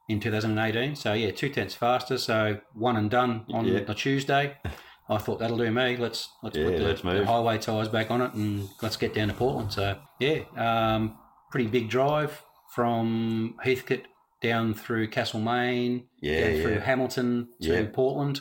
[0.08, 0.96] in 2018.
[0.96, 2.18] So yeah, two tenths faster.
[2.18, 3.80] So one and done on Yeah.
[3.84, 4.56] the Tuesday.
[5.10, 5.96] I thought that'll do me.
[5.96, 9.14] Let's let's Yeah, put the, let's the highway tyres back on it and let's get
[9.14, 9.72] down to Portland.
[9.72, 11.16] So yeah, um,
[11.50, 12.42] pretty big drive
[12.74, 14.06] from Heathcote
[14.42, 16.78] down through Castlemaine, Yeah, down through.
[16.80, 17.86] Hamilton to Yeah.
[17.92, 18.40] Portland.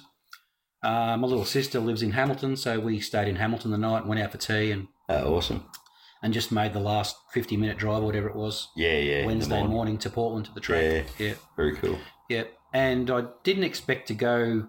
[0.84, 4.22] Uh, my little sister lives in Hamilton, so we stayed in Hamilton the night, went
[4.22, 5.66] out for tea, and Oh, awesome.
[6.22, 9.26] and just made the last 50 minute drive, whatever it was, Yeah, yeah.
[9.26, 9.72] Wednesday morning.
[9.76, 10.84] morning to Portland to the track.
[11.18, 11.28] Yeah.
[11.28, 11.34] Yeah.
[11.56, 11.98] Very cool.
[12.30, 12.44] Yeah.
[12.74, 14.68] And I didn't expect to go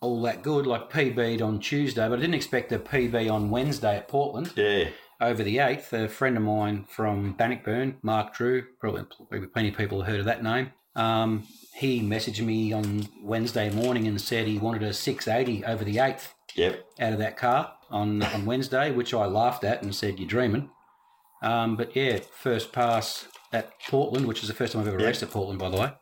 [0.00, 3.96] all that good, like PB'd on Tuesday, but I didn't expect a PB on Wednesday
[3.96, 4.88] at Portland Yeah,
[5.22, 5.92] over the 8th.
[5.92, 10.20] A friend of mine from Bannockburn, Mark Drew, probably, probably plenty of people have heard
[10.20, 10.72] of that name.
[10.94, 15.96] Um, he messaged me on Wednesday morning and said he wanted a 680 over the
[15.96, 16.84] 8th yep.
[17.00, 20.70] out of that car on on Wednesday, which I laughed at and said, "You're dreaming."
[21.42, 25.06] Um, but yeah, first pass at Portland, which is the first time I've ever Yeah.
[25.06, 25.92] raced at Portland, by the way,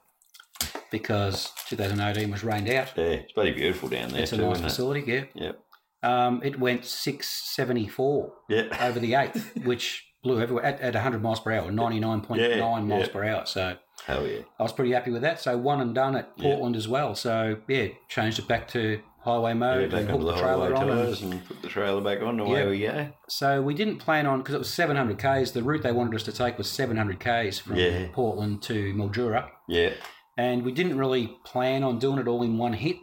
[0.90, 2.88] because 2018 was rained out.
[2.96, 4.68] Yeah, it's bloody beautiful down there It's a too, nice isn't it?
[4.70, 5.24] facility, yeah.
[5.34, 5.60] Yep.
[6.02, 8.86] Um, it went 674 Yeah.
[8.86, 13.06] over the eighth, which blew everywhere at, at 100 miles per hour, 99.9 Yeah, miles
[13.06, 13.12] yeah.
[13.12, 13.46] per hour.
[13.46, 14.40] So Hell yeah.
[14.58, 15.40] I was pretty happy with that.
[15.40, 16.36] So one and done at.
[16.38, 17.14] Portland as well.
[17.14, 20.88] So yeah, changed it back to highway mode and hooked the the trailer on.
[20.88, 22.68] and- and put the trailer back on, away Yeah.
[22.70, 23.08] we go.
[23.28, 25.52] So we didn't plan on because it was 700 k's.
[25.52, 27.76] The route they wanted us to take was 700 k's from.
[28.14, 29.90] Portland to Mildura, Yeah,
[30.38, 32.96] and we didn't really plan on doing it all in one hit.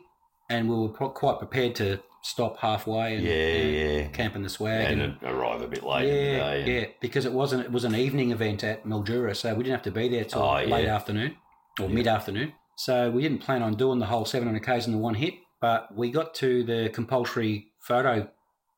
[0.50, 3.54] And we were quite prepared to stop halfway and yeah,
[4.02, 4.08] yeah.
[4.10, 4.92] camp in the swag.
[4.92, 7.84] And And, arrive a bit late in the yeah, yeah, because it wasn't it was
[7.86, 10.86] an evening event at Mildura, so we didn't have to be there till Oh, late
[10.86, 10.96] yeah.
[10.96, 11.36] afternoon
[11.80, 12.54] or mid afternoon.
[12.76, 15.96] So we didn't plan on doing the whole 700 k's in the one hit, but
[15.96, 18.30] we got to the compulsory photo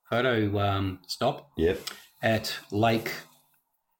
[0.09, 1.79] photo um, stop Yep.
[2.21, 3.12] at Lake.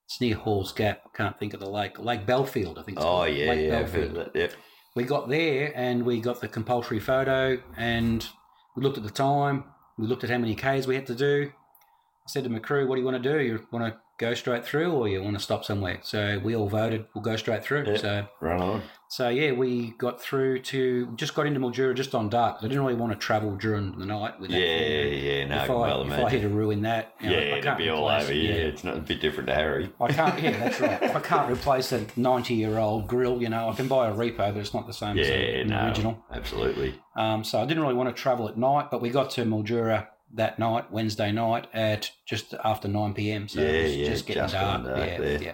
[0.06, 1.02] It's near Hall's Gap.
[1.06, 2.00] I can't think of the lake.
[2.00, 2.98] Lake Bellfield, I think.
[2.98, 3.30] It's Oh, called.
[3.36, 3.80] yeah, Lake yeah.
[3.80, 4.32] I've heard that.
[4.36, 4.54] Yep.
[4.96, 8.28] We got there and we got the compulsory photo, and
[8.80, 9.66] we looked at the time.
[9.98, 11.52] We looked at how many k's we had to do.
[11.52, 13.42] I said to my crew, "What do you want to do?
[13.42, 16.70] You want to go straight through, or you want to stop somewhere?" So we all
[16.70, 17.06] voted.
[17.14, 17.86] We'll go straight through.
[17.88, 17.98] Yeah.
[17.98, 18.84] So Run on.
[19.12, 22.58] So yeah, we got through to just got into Mildura just on dark.
[22.60, 24.60] I didn't really want to travel during the night with that.
[24.60, 25.46] Yeah, yeah.
[25.48, 27.50] No, I if I, well if I hit a ruin that, you know, yeah, I
[27.54, 28.34] it'd can't be all replace- over.
[28.34, 28.52] Yeah.
[28.54, 29.92] it's not a bit different to Harry.
[30.00, 30.40] I can't.
[30.42, 31.04] Yeah, that's right.
[31.16, 33.42] I can't replace a ninety-year-old grill.
[33.42, 35.88] You know, I can buy a repo, but it's not the same as Yeah, no,
[35.88, 36.24] original.
[36.32, 36.94] absolutely.
[37.16, 40.08] Um, so I didn't really want to travel at night, but we got to Mildura
[40.36, 43.48] that night, Wednesday night, at just after nine pm.
[43.48, 44.84] So it Yeah, was yeah, just getting just dark.
[44.84, 45.42] dark yeah, there.
[45.42, 45.52] yeah.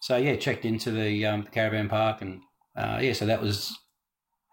[0.00, 2.40] So yeah, checked into the um, caravan park, and
[2.76, 3.76] uh, yeah, so that was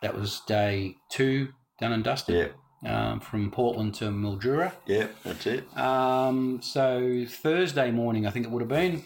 [0.01, 2.35] that was day two done and dusted
[2.83, 4.73] Yep, um, from Portland to Mildura.
[4.85, 5.15] yep.
[5.23, 5.77] That's it.
[5.77, 9.03] Um, so Thursday morning, I think it would have been,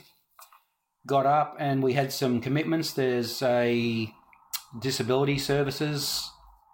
[1.08, 2.94] got up and we had some commitments.
[2.94, 4.12] There's a
[4.80, 6.30] disability services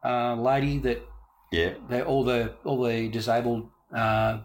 [0.06, 1.02] uh, lady that
[1.52, 4.40] Yeah, they all the all the disabled uh,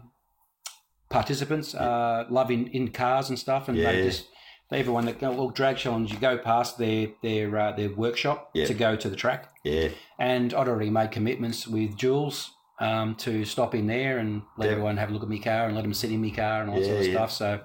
[1.09, 4.03] participants uh, love in, in cars and stuff, and they Yeah.
[4.03, 4.27] just
[4.69, 8.49] they everyone that go well drag challenge you go past their their uh, their workshop
[8.53, 8.65] Yeah.
[8.65, 13.45] to go to the track, yeah, and I'd already made commitments with Jules um, to
[13.45, 14.71] stop in there and let Yeah.
[14.73, 16.69] everyone have a look at my car and let them sit in my car and
[16.69, 17.17] all that sort of Yeah, yeah.
[17.17, 17.31] stuff.
[17.31, 17.59] So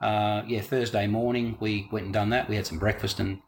[0.00, 2.48] uh, yeah, Thursday morning we went and done that.
[2.48, 3.40] We had some breakfast and.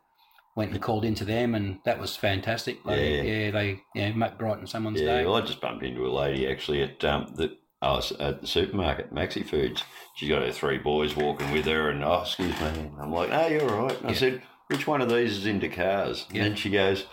[0.55, 2.83] Went and called into them, and that was fantastic.
[2.85, 3.22] They, Yeah.
[3.22, 5.18] yeah, they yeah make brighten someone's yeah.
[5.18, 5.27] day.
[5.27, 8.46] Well, I just bumped into a lady actually at um the oh, s- at the
[8.46, 9.82] supermarket, Maxi Foods.
[10.16, 12.90] She's got her three boys walking with her, and oh, excuse me.
[13.00, 13.98] I'm like, no, you're all right.
[13.98, 14.18] And I Yeah.
[14.18, 16.26] said, which one of these is into cars?
[16.30, 16.42] Yeah.
[16.42, 17.06] And then she goes,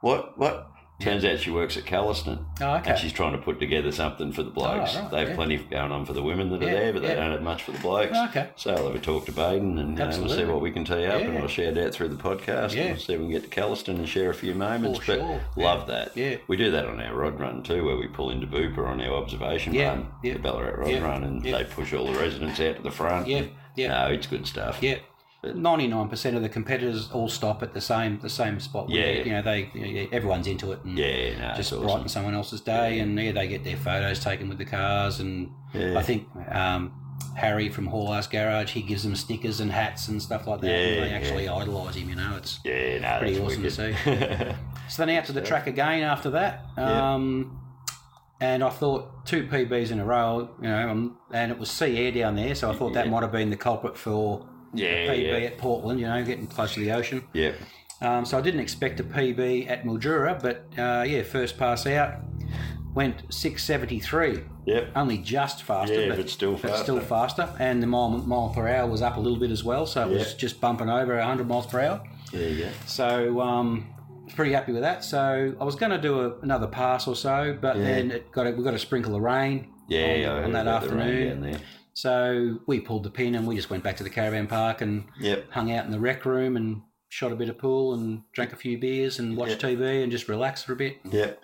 [0.00, 0.68] what, what?
[1.00, 2.44] Turns out she works at Calliston.
[2.60, 4.94] Oh, And she's trying to put together something for the oh, blokes.
[4.96, 5.34] Oh, right, They've yeah.
[5.34, 7.14] plenty going on for the women that are there, but they yeah.
[7.16, 8.12] don't have much for the blokes.
[8.14, 8.50] Oh, okay.
[8.56, 11.04] So I'll have a talk to Baden and know, we'll see what we can tee
[11.04, 11.40] up and Yeah.
[11.40, 12.82] I'll share that through the podcast Yeah.
[12.82, 15.00] and we'll see if we can get to Calliston and share a few moments.
[15.00, 15.40] For but sure.
[15.56, 16.16] love that.
[16.16, 16.36] Yeah.
[16.46, 19.14] We do that on our rod run too, where we pull into Booper on our
[19.14, 20.34] observation Yeah, run, yeah.
[20.34, 21.58] the Ballarat rod Yeah, run, and yeah.
[21.58, 23.26] they push all the residents out to the front.
[23.26, 23.88] Yeah, yeah.
[23.88, 24.78] No, it's good stuff.
[24.80, 24.98] Yeah.
[25.54, 28.88] Ninety nine percent of the competitors all stop at the same the same spot.
[28.88, 29.22] where, Yeah.
[29.24, 32.34] you know they you know, everyone's into it and Yeah, no, just it's brighten someone
[32.34, 35.98] else's day, and yeah, they get their photos taken with the cars, and Yeah.
[35.98, 36.92] I think um,
[37.36, 40.68] Harry from Hall House Garage he gives them stickers and hats and stuff like that.
[40.68, 41.16] Yeah, and they yeah.
[41.16, 42.08] actually idolise him.
[42.08, 43.94] You know, it's Yeah, no, Pretty awesome to see.
[44.88, 46.64] so then out to the track again after that.
[46.78, 47.14] Yeah.
[47.14, 47.60] Um,
[48.40, 51.96] and I thought two PBs in a row, you know, um, and it was sea
[51.98, 54.44] air down there, so I thought that might have been the culprit for
[54.74, 57.22] yeah, PB yeah, at Portland, you know, getting close to the ocean.
[57.32, 57.52] yeah.
[58.00, 62.16] Um, so I didn't expect a PB at Mildura, but uh, yeah, first pass out
[62.94, 64.90] went 673, Yep.
[64.96, 67.46] only just faster, Yeah, but, but still but still faster.
[67.46, 67.62] faster.
[67.62, 70.12] And the mile, mile per hour was up a little bit as well, so it
[70.12, 72.02] was just bumping over 100 miles per hour.
[72.32, 72.68] Yeah, go.
[72.86, 73.86] So um,
[74.20, 75.02] I was pretty happy with that.
[75.04, 77.82] So I was going to do a, another pass or so, but Yeah.
[77.84, 80.82] then it got a, we got a sprinkle of rain Yeah, on, on that about
[80.88, 81.60] the rain afternoon.
[81.94, 85.04] So we pulled the pin and we just went back to the caravan park and
[85.20, 85.50] Yep.
[85.52, 88.56] hung out in the rec room and shot a bit of pool and drank a
[88.56, 90.98] few beers and watched TV and just relaxed for a bit.
[91.08, 91.40] Yep.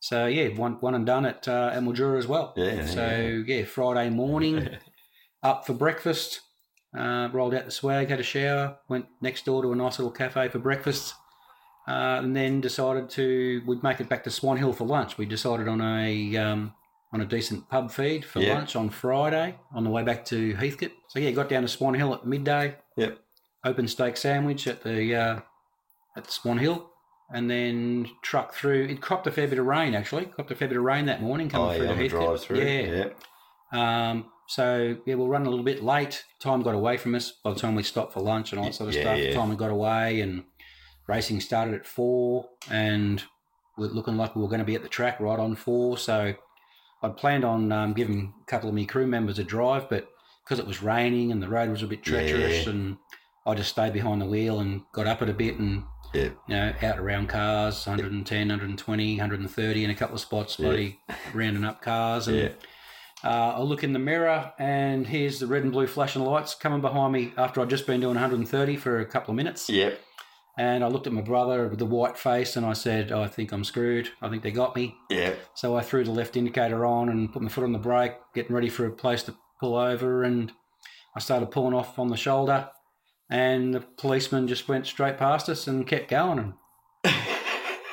[0.00, 2.52] So yeah, one one and done at uh, Mildura as well.
[2.56, 4.68] Yeah, So yeah, Friday morning,
[5.42, 6.40] up for breakfast.
[6.96, 10.12] Uh, rolled out the swag, had a shower, went next door to a nice little
[10.12, 11.12] cafe for breakfast,
[11.88, 15.16] uh, and then decided to we'd make it back to Swan Hill for lunch.
[15.18, 16.74] We decided on a um,
[17.14, 18.54] on a decent pub feed for Yeah.
[18.54, 20.90] lunch on Friday on the way back to Heathcote.
[21.08, 22.74] So yeah, got down to Swan Hill at midday.
[22.96, 23.18] Yep.
[23.64, 25.40] Open steak sandwich at the uh,
[26.16, 26.90] at Swan Hill,
[27.32, 28.86] and then truck through.
[28.86, 30.26] It copped a fair bit of rain actually.
[30.26, 32.20] Copped a fair bit of rain that morning coming Oh, through yeah, to Heathcote.
[32.26, 32.58] drive through.
[32.58, 32.80] Yeah.
[32.96, 33.20] Yep.
[33.72, 36.24] Um, so yeah, we'll run a little bit late.
[36.40, 38.74] Time got away from us by the time we stopped for lunch and all that
[38.74, 39.18] sort of Yeah, stuff.
[39.18, 39.32] yeah.
[39.34, 40.44] Time we got away and
[41.06, 43.22] racing started at four, and
[43.78, 45.96] we're looking like we were going to be at the track right on four.
[45.96, 46.34] So
[47.04, 50.08] I'd planned on um, giving a couple of my crew members a drive, but
[50.44, 52.70] because it was raining and the road was a bit treacherous, Yeah.
[52.72, 52.96] and
[53.46, 56.36] I just stayed behind the wheel and got up it a bit and Yep.
[56.48, 60.66] you know, out around cars, 110, 120, 130 in a couple of spots, Yeah.
[60.66, 61.00] bloody
[61.34, 62.28] rounding up cars.
[62.28, 62.48] And Yeah.
[63.24, 66.80] uh, I look in the mirror and here's the red and blue flashing lights coming
[66.80, 69.68] behind me after I'd just been doing 130 for a couple of minutes.
[69.68, 69.98] Yep.
[70.56, 73.26] And I looked at my brother with the white face and I said, oh, I
[73.26, 74.10] think I'm screwed.
[74.22, 74.96] I think they got me.
[75.10, 75.34] Yeah.
[75.54, 78.54] So I threw the left indicator on and put my foot on the brake, getting
[78.54, 80.22] ready for a place to pull over.
[80.22, 80.52] And
[81.16, 82.68] I started pulling off on the shoulder.
[83.28, 86.38] And the policeman just went straight past us and kept going.
[86.38, 86.52] And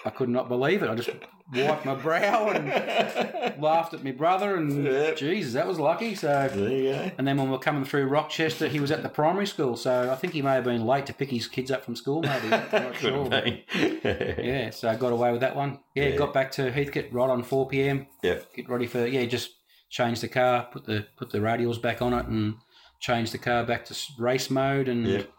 [0.03, 0.89] I could not believe it.
[0.89, 1.09] I just
[1.53, 4.55] wiped my brow and laughed at my brother.
[4.55, 5.17] And Yep.
[5.17, 6.15] Jesus, that was lucky.
[6.15, 6.49] So.
[6.51, 7.11] There you go.
[7.19, 10.11] And then when we are coming through Rochester, he was at the primary school, so
[10.11, 12.21] I think he may have been late to pick his kids up from school.
[12.21, 13.27] Maybe I'm not sure.
[14.03, 15.79] yeah, so I got away with that one.
[15.95, 16.15] Yeah, Yeah.
[16.15, 18.07] got back to Heathcote right on four pm.
[18.23, 19.51] Yeah, Get ready for yeah, just
[19.89, 22.55] change the car, put the put the radials back on it, and
[22.99, 25.29] change the car back to race mode, and Yep.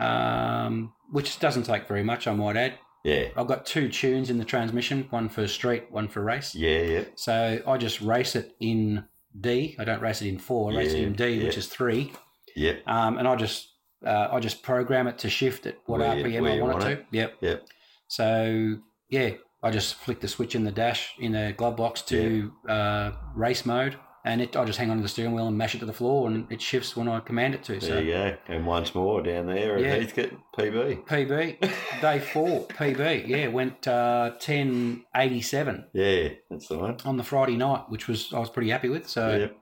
[0.00, 2.74] um, which doesn't take very much, I might add.
[3.04, 3.28] Yeah.
[3.36, 6.54] I've got two tunes in the transmission, one for street, one for race.
[6.54, 6.80] Yeah.
[6.80, 7.12] Yep.
[7.16, 9.04] So I just race it in
[9.38, 9.76] D.
[9.78, 10.72] I don't race it in four.
[10.72, 12.12] I race it in D, which is three.
[12.56, 12.82] Yep.
[12.86, 13.68] Um, and I just
[14.04, 16.84] uh, I just program it to shift at what Where RPM where I want, want
[16.84, 17.04] it to.
[17.10, 17.34] Yep.
[17.40, 17.68] Yep.
[18.08, 18.76] So
[19.08, 19.30] yeah,
[19.62, 23.66] I just flick the switch in the dash in the glove box to uh, race
[23.66, 25.86] mode, and it I just hang on to the steering wheel and mash it to
[25.86, 27.72] the floor, and it shifts when I command it to.
[27.72, 28.36] There So you go.
[28.48, 29.96] And once more down there at Yeah.
[29.96, 31.06] Heathcote PB.
[31.06, 36.96] PB day four PB yeah went uh, ten eighty seven Yeah, that's the one.
[37.04, 39.08] on the Friday night, which was I was pretty happy with.
[39.08, 39.36] So.
[39.36, 39.56] Yep.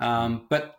[0.00, 0.76] Um, but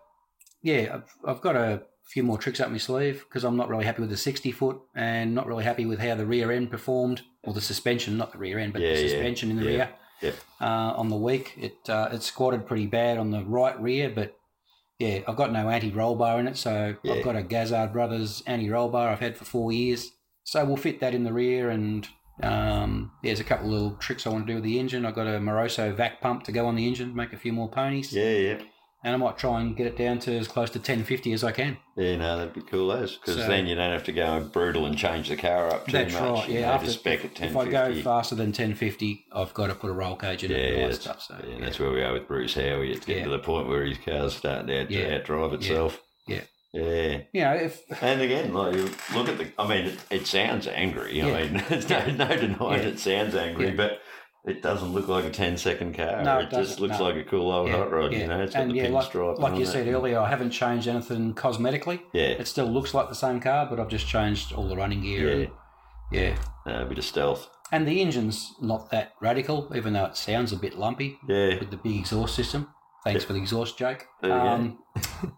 [0.61, 3.85] yeah, I've, I've got a few more tricks up my sleeve because I'm not really
[3.85, 7.21] happy with the 60 foot and not really happy with how the rear end performed,
[7.43, 9.69] or the suspension, not the rear end, but Yeah, the yeah, suspension in the yeah,
[9.69, 9.89] rear.
[10.21, 10.35] Yep.
[10.59, 14.35] Uh, on the week, it uh, it squatted pretty bad on the right rear, but
[14.99, 17.13] yeah, I've got no anti roll bar in it, so Yeah.
[17.13, 20.11] I've got a Gazzard Brothers anti roll bar I've had for four years.
[20.43, 22.07] So we'll fit that in the rear, and
[22.41, 25.05] um, there's a couple of little tricks I want to do with the engine.
[25.05, 27.69] I've got a Moroso vac pump to go on the engine, make a few more
[27.69, 28.61] ponies Yeah, yeah.
[29.03, 31.51] And I might try and get it down to as close to 1050 as I
[31.51, 31.77] can.
[31.95, 33.03] Yeah, no, that'd be cool eh?
[33.03, 35.85] as because So- then you don't have to go brutal and change the car up
[35.85, 36.21] too That's much.
[36.21, 36.49] right.
[36.49, 39.89] You Yeah, after spec at if I go faster than 1050, I've got to put
[39.89, 41.21] a roll cage in yeah, it and that's, stuff.
[41.21, 41.65] So yeah, yeah.
[41.65, 42.91] that's where we are with Bruce Howie.
[42.91, 43.31] It's getting Yeah.
[43.31, 45.19] to the point where his car's starting to out, Yeah.
[45.19, 46.01] outdrive itself.
[46.27, 46.41] Yeah.
[46.73, 47.21] Yeah.
[47.33, 49.51] You know, if And again, like you look at the.
[49.57, 51.17] I mean, it, it sounds angry.
[51.17, 51.27] Yeah.
[51.27, 54.01] I mean, there's no, no denying it sounds angry, but
[54.45, 56.23] it doesn't look like a 10 second car.
[56.23, 57.05] No, it it just looks no.
[57.05, 58.11] like a cool old yeah, hot rod.
[58.13, 58.19] yeah.
[58.19, 59.39] You know, it's got and the yeah, like, pinstripe.
[59.39, 59.67] like on you it.
[59.67, 62.01] said earlier, I haven't changed anything cosmetically.
[62.13, 62.23] Yeah.
[62.23, 65.27] It still looks like the same car, but I've just changed all the running gear.
[65.27, 65.33] Yeah.
[65.33, 65.51] And,
[66.11, 66.37] yeah.
[66.65, 67.49] Uh, a bit of stealth.
[67.71, 71.59] And the engine's not that radical, even though it sounds a bit lumpy Yeah.
[71.59, 72.69] with the big exhaust system.
[73.03, 74.07] Thanks for the exhaust joke.
[74.21, 74.47] There you go.
[74.49, 74.79] Um,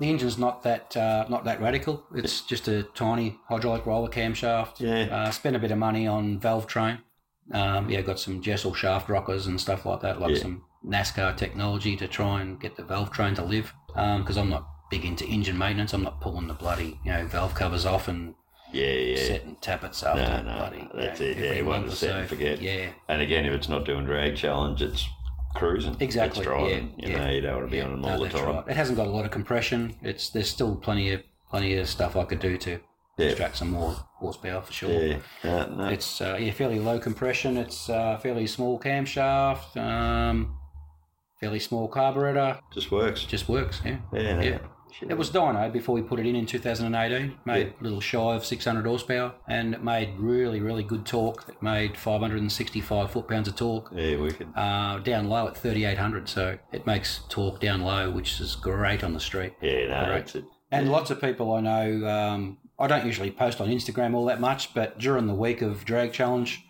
[0.00, 2.04] the engine's not that uh, not that radical.
[2.14, 4.80] It's just a tiny hydraulic roller camshaft.
[4.80, 5.14] Yeah.
[5.14, 6.98] Uh, spent a bit of money on valve train.
[7.52, 10.42] Um, yeah, got some Jesel shaft rockers and stuff like that, like Yeah.
[10.42, 13.72] some NASCAR technology to try and get the valve train to live.
[13.88, 15.92] Because I'm not big into engine maintenance.
[15.94, 18.34] I'm not pulling the bloody you know valve covers off and
[18.72, 19.16] Yeah, yeah.
[19.16, 20.88] set and tappets after No, no, bloody.
[20.94, 22.60] that's you know, it, yeah, one month to set and forget.
[22.60, 25.08] Yeah, And again, if it's not doing drag challenge, it's
[25.54, 25.96] cruising.
[26.00, 26.94] Exactly, It's driving.
[26.98, 27.24] yeah, you yeah.
[27.24, 27.84] know, you don't want to be yeah.
[27.84, 28.44] on them No, all the time.
[28.56, 28.64] right.
[28.68, 29.94] It hasn't got a lot of compression.
[30.02, 32.80] It's there's still plenty of plenty of stuff I could do to
[33.18, 33.28] Yeah.
[33.28, 34.90] extract some more horsepower for sure.
[34.90, 35.18] Yeah.
[35.42, 35.88] No, no.
[35.88, 37.56] It's uh, yeah, fairly low compression.
[37.56, 40.56] It's uh, fairly small camshaft, um,
[41.40, 42.58] fairly small carburetor.
[42.72, 43.24] just works.
[43.24, 43.80] Just works.
[43.84, 43.98] Yeah.
[44.12, 44.42] Yeah.
[44.42, 44.58] Yeah.
[45.08, 47.38] It was dyno before we put it in in 2018.
[47.44, 51.44] Made a little shy of 600 horsepower, and it made really, really good torque.
[51.48, 53.90] It made 565 foot pounds of torque.
[53.94, 54.48] Yeah, wicked.
[54.56, 59.12] Uh, down low at 3800, so it makes torque down low, which is great on
[59.12, 59.52] the street.
[59.60, 60.44] Yeah, no, it.
[60.70, 64.40] And lots of people I know, um, I don't usually post on Instagram all that
[64.40, 66.62] much, but during the week of Drag Challenge,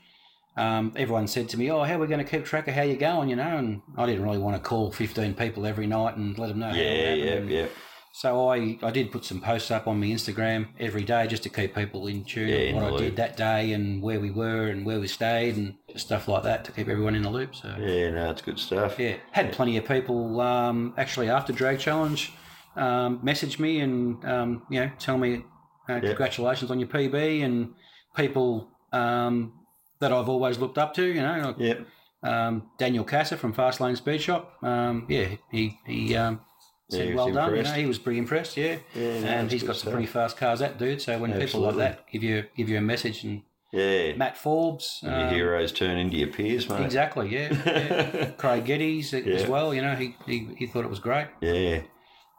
[0.56, 2.82] um, everyone said to me, "Oh, how are we going to keep track of how
[2.82, 6.16] you're going?" You know, and I didn't really want to call 15 people every night
[6.16, 6.72] and let them know.
[6.72, 7.66] Yeah, yeah, yeah.
[8.12, 11.50] So I, I did put some posts up on my Instagram every day just to
[11.50, 13.00] keep people in tune Yeah, what I loop.
[13.00, 16.64] did that day and where we were and where we stayed and stuff like that
[16.64, 17.54] to keep everyone in the loop.
[17.54, 18.98] So Yeah, no, it's good stuff.
[18.98, 22.32] yeah, had plenty of people um, actually after Drag Challenge
[22.76, 25.44] um, message me and um, you know tell me
[25.88, 27.74] uh, congratulations on your PB and
[28.16, 29.52] people um,
[30.00, 31.04] that I've always looked up to.
[31.04, 31.86] You know, like, Yep.
[32.22, 34.56] um, Daniel Casser from Fast Lane Speed Shop.
[34.62, 36.40] Um, yeah, he he um,
[36.88, 37.56] Yeah, said he well done.
[37.56, 38.56] You know, he was pretty impressed.
[38.56, 39.92] Yeah, Yeah, no, and he's got some stuff.
[39.92, 40.60] pretty fast cars.
[40.60, 41.02] That dude.
[41.02, 44.14] So when people like that give you give you a message and Yeah.
[44.16, 45.00] Matt Forbes.
[45.02, 46.84] Your um, heroes turn into your peers, mate.
[46.84, 47.52] Exactly, yeah.
[47.66, 48.30] yeah.
[48.38, 51.26] Craig Geddes as well, you know, he, he, he thought it was great.
[51.40, 51.82] Yeah.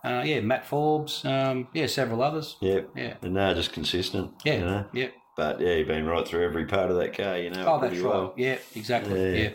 [0.04, 2.56] Uh, yeah, Matt Forbes, um, yeah, several others.
[2.62, 2.90] Yep.
[2.96, 4.32] Yeah, And no, just consistent.
[4.46, 4.86] yeah, You know?
[4.94, 5.08] yeah.
[5.36, 7.66] But yeah, you've been right through every part of that car, you know.
[7.68, 8.10] Oh, that's right.
[8.14, 8.34] well.
[8.38, 9.20] Yeah, exactly.
[9.20, 9.28] Yeah.
[9.44, 9.50] Yeah.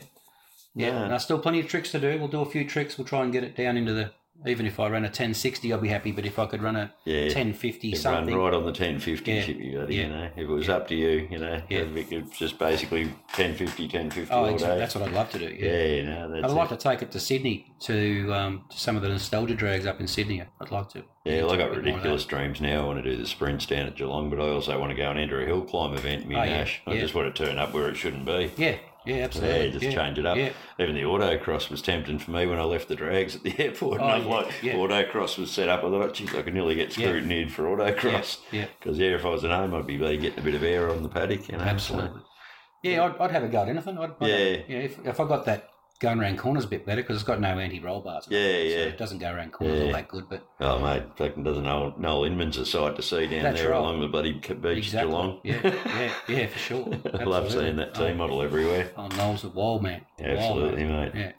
[0.75, 0.87] Yeah.
[0.87, 1.03] Yeah.
[1.03, 2.19] And there's still plenty of tricks to do.
[2.19, 2.97] We'll do a few tricks.
[2.99, 4.13] We'll try and get it down into the.
[4.47, 6.11] Even if I ran a 1060, I'll be happy.
[6.13, 7.27] But if I could run a Yeah.
[7.27, 9.43] 1050 You've something, run right on the 1050 Yeah.
[9.43, 10.03] ship you Yeah.
[10.03, 10.25] you know.
[10.37, 11.85] If it was up to you, you know, Yeah.
[11.95, 14.75] it's just basically 1050, 1050 oh, all exactly.
[14.77, 14.79] day.
[14.81, 15.55] that's what I'd love to do.
[15.59, 15.85] Yeah.
[15.85, 16.55] yeah, no, that's I'd it.
[16.55, 20.01] like to take it to Sydney to um, to some of the nostalgia drags up
[20.01, 20.43] in Sydney.
[20.61, 21.03] I'd like to.
[21.25, 21.91] Yeah, well, I got a bit more of that.
[21.95, 22.83] ridiculous dreams now.
[22.83, 25.09] I want to do the sprints down at Geelong, but I also want to go
[25.09, 26.83] and enter a hill climb event, me Oh, yeah, Nash.
[26.87, 27.01] I yeah.
[27.01, 28.51] just want to turn up where it shouldn't be.
[28.57, 28.75] Yeah,
[29.07, 29.67] yeah, absolutely.
[29.67, 30.37] Yeah, just change it up.
[30.37, 30.51] Yeah.
[30.79, 34.01] Even the autocross was tempting for me when I left the drags at the airport.
[34.01, 34.75] Oh, and I'm yeah, like, yeah.
[34.75, 35.81] autocross was set up.
[35.81, 37.09] I thought, geez, I could nearly get Yeah.
[37.09, 38.39] scrutineered for autocross.
[38.51, 40.91] Yeah, Because, yeah, if I was at home, I'd be getting a bit of air
[40.91, 41.65] on the paddock, you know.
[41.65, 42.21] Absolutely.
[42.83, 43.99] Yeah, I'd, I'd have a go at anything.
[43.99, 44.37] I'd, I'd Yeah.
[44.57, 44.79] have- yeah.
[44.79, 45.69] If, if I got that
[46.03, 48.27] going around corners a bit better because it's got no anti-roll bars.
[48.29, 48.87] it, Yeah, so yeah.
[48.89, 49.87] it doesn't go around corners Yeah.
[49.87, 50.29] all that good.
[50.29, 53.79] But Oh, mate, fucking doesn't Noel, Noel Inman's a sight to see down there right.
[53.79, 55.11] along the bloody beach exactly.
[55.11, 55.41] Geelong.
[55.45, 56.89] Yeah, yeah, yeah, for sure.
[57.15, 58.91] I love seeing that team model everywhere.
[58.97, 60.03] Oh, Noel's a wild man.
[60.19, 61.01] Wild Absolutely, man.
[61.01, 61.13] mate.
[61.15, 61.33] Yeah.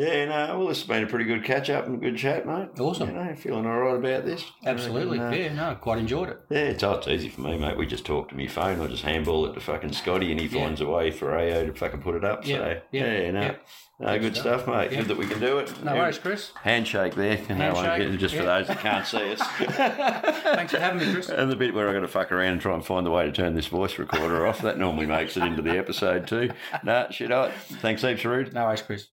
[0.00, 2.46] Yeah, no, well, this has been a pretty good catch up and a good chat,
[2.46, 2.68] mate.
[2.78, 3.10] Awesome.
[3.10, 4.42] You know, feeling all right about this.
[4.64, 5.18] Absolutely.
[5.18, 6.40] And, uh, Yeah, no, quite enjoyed it.
[6.48, 7.76] Yeah, it's, oh, it's easy for me, mate.
[7.76, 8.80] We just talk to me phone.
[8.80, 10.64] I just handball it to fucking Scotty, and he Yeah.
[10.64, 12.46] finds a way for AO to fucking put it up.
[12.46, 13.54] Yeah, So yeah, yeah, no, yeah.
[13.98, 14.62] no, Good good stuff.
[14.62, 14.90] stuff, mate.
[14.96, 15.84] Good that we can do it.
[15.84, 16.52] No worries, Chris.
[16.62, 19.40] Handshake there, Handshake, just for those that can't see us.
[19.58, 21.28] Thanks for having me, Chris.
[21.28, 23.26] and the bit where I got to fuck around and try and find a way
[23.26, 26.50] to turn this voice recorder off, that normally makes it into the episode too.
[26.84, 27.52] Nah, shit, right.
[27.82, 28.54] Thanks heaps, Rude.
[28.54, 29.08] No worries, Chris.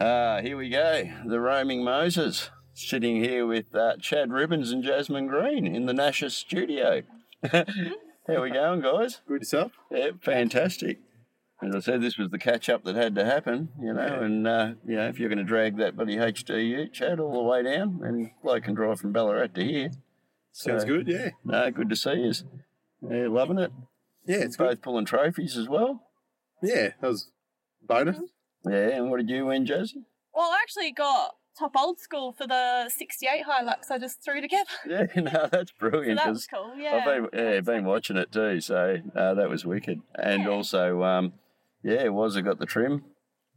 [0.00, 1.04] Ah, here we go.
[1.26, 6.34] The roaming Moses sitting here with uh, Chad Ribbons and Jasmine Green in the Nash's
[6.34, 7.02] studio.
[7.52, 7.64] How
[8.42, 9.20] we going, guys?
[9.28, 9.72] Good yourself?
[9.90, 11.00] Yeah, fantastic.
[11.62, 14.48] As I said, this was the catch up that had to happen, you know, and
[14.48, 17.62] uh, you know, if you're going to drag that bloody HDU Chad all the way
[17.62, 19.90] down, and bloke can drive from Ballarat to here.
[20.52, 21.30] Sounds So, good, yeah.
[21.44, 22.32] No, good to see you.
[23.02, 23.72] Yeah, loving it.
[24.26, 24.68] Yeah, it's good.
[24.68, 26.04] Both pulling trophies as well.
[26.62, 27.30] Yeah, that was
[27.86, 28.20] bonus.
[28.64, 30.02] Yeah, and what did you win, Josie?
[30.34, 34.68] Well, I actually got top old school for the 68 Hilux I just threw together.
[34.86, 36.16] Yeah, no, that's So brilliant.
[36.18, 36.96] that 'cause was cool, yeah.
[36.96, 40.00] I've been, yeah, been watching it too, so uh, that was wicked.
[40.14, 40.48] And Yeah.
[40.50, 41.32] also, um,
[41.82, 42.36] yeah, it was.
[42.36, 43.04] I got the trim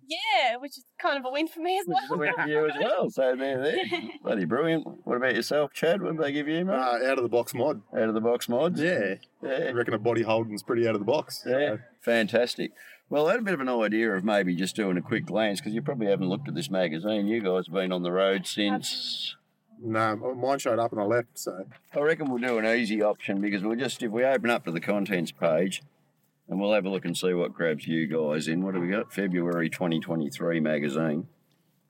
[0.05, 1.95] Yeah, which is kind of a win for me as well.
[1.97, 3.09] Which is a win for you as well.
[3.09, 3.77] So there, there.
[4.23, 4.85] Bloody brilliant.
[5.05, 6.01] What about yourself, Chad?
[6.01, 6.73] What did they give you, mate?
[6.73, 7.81] Uh, out of the box mod.
[7.95, 8.81] Out of the box mods?
[8.81, 9.15] Yeah.
[9.41, 9.67] yeah.
[9.69, 11.43] I reckon a body holding's pretty out of the box.
[11.47, 12.71] Yeah, fantastic.
[13.13, 15.59] Well, I had a bit of an idea of maybe just doing a quick glance
[15.59, 17.27] because you probably haven't looked at this magazine.
[17.27, 19.35] You guys have been on the road since.
[19.79, 21.67] No, mine showed up and I left, so.
[21.93, 24.71] I reckon we'll do an easy option because we'll just, if we open up to
[24.71, 25.83] the contents page
[26.49, 28.65] and we'll have a look and see what grabs you guys in.
[28.65, 29.13] What do we got?
[29.13, 31.27] February 2023 magazine.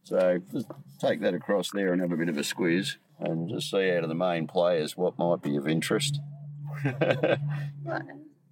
[0.03, 0.67] So just
[0.99, 4.03] take that across there and have a bit of a squiz and just see out
[4.03, 6.19] of the main players what might be of interest.
[6.83, 7.37] I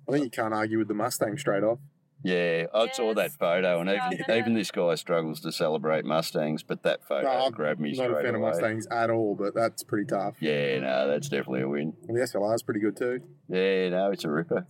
[0.10, 1.80] think you can't argue with the Mustang straight off.
[2.24, 4.38] Yeah, I saw that photo, and even yeah.
[4.38, 8.12] even this guy struggles to celebrate Mustangs, but that photo No, I'm grabbed me Not
[8.12, 8.50] a fan away.
[8.50, 10.36] of Mustangs at all, but that's pretty tough.
[10.40, 11.94] Yeah, no, that's definitely a win.
[12.08, 13.22] And the SLR's pretty good too.
[13.48, 14.66] Yeah, no, it's a ripper.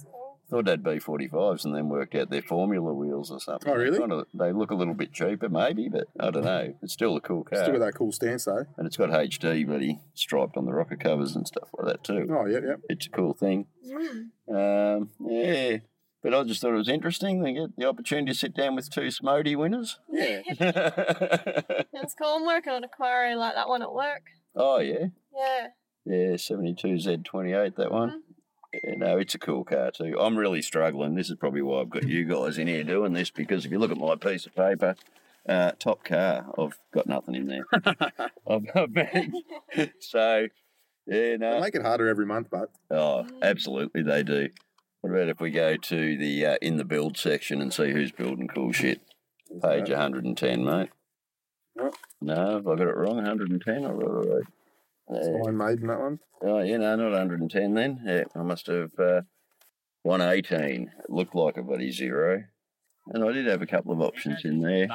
[0.50, 3.72] Thought they'd be 45s and then worked out their formula wheels or something.
[3.72, 3.98] Oh, really?
[3.98, 6.74] Kind of, they look a little bit cheaper, maybe, but I don't know.
[6.82, 7.64] It's still a cool car.
[7.64, 8.66] Still got that cool stance though.
[8.78, 12.28] And it's got HD, bloody striped on the rocker covers and stuff like that, too.
[12.30, 12.76] Oh, yeah, yeah.
[12.90, 13.68] It's a cool thing.
[13.88, 14.98] Mm.
[14.98, 15.78] Um, yeah.
[16.24, 18.90] But I just thought it was interesting to get the opportunity to sit down with
[18.92, 20.00] two Smody winners.
[20.08, 20.42] Yeah.
[20.60, 22.36] That's cool.
[22.36, 24.22] I'm working on a query like that one at work.
[24.56, 25.08] oh, yeah.
[25.36, 25.68] Yeah.
[26.06, 28.24] Yeah, 72Z28, that one.
[28.74, 30.18] Yeah, no, it's a cool car too.
[30.20, 31.16] I'm really struggling.
[31.16, 33.80] This is probably why I've got you guys in here doing this because if you
[33.80, 34.96] look at my piece of paper,
[35.48, 37.66] uh, top car, I've got nothing in there.
[37.74, 39.34] I've got bang.
[40.00, 40.48] So,
[41.08, 41.56] yeah, no.
[41.56, 44.50] They make it harder every month, but Oh, absolutely, they do.
[45.02, 48.12] What about if we go to the uh, in the build section and see who's
[48.12, 49.02] building cool shit?
[49.62, 50.90] Page 110, mate.
[51.76, 51.94] Yep.
[52.22, 53.16] No, have I got it wrong?
[53.16, 53.86] 110?
[53.86, 54.44] All right, all right.
[55.10, 55.44] it's Yeah.
[55.44, 56.20] fine made in that one.
[56.44, 58.02] Oh, yeah, no, not 110 then.
[58.06, 59.22] Yeah, I must have uh,
[60.04, 60.92] 118.
[61.00, 62.44] It looked like a bloody zero.
[63.08, 64.88] And I did have a couple of options in there.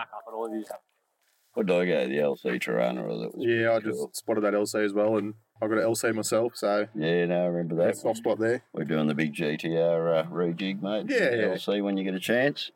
[1.57, 2.07] What did I go?
[2.07, 3.03] The LC Torana?
[3.03, 4.09] Or that was Yeah, I cool.
[4.09, 5.33] just spotted that LC as well, and
[5.63, 7.97] I've got an LC myself, so Yeah, no, I remember that.
[7.97, 8.63] soft spot there.
[8.75, 11.07] We're doing the big GTR uh, rejig, mate.
[11.09, 11.55] Yeah, yeah.
[11.55, 12.71] LC when you get a chance.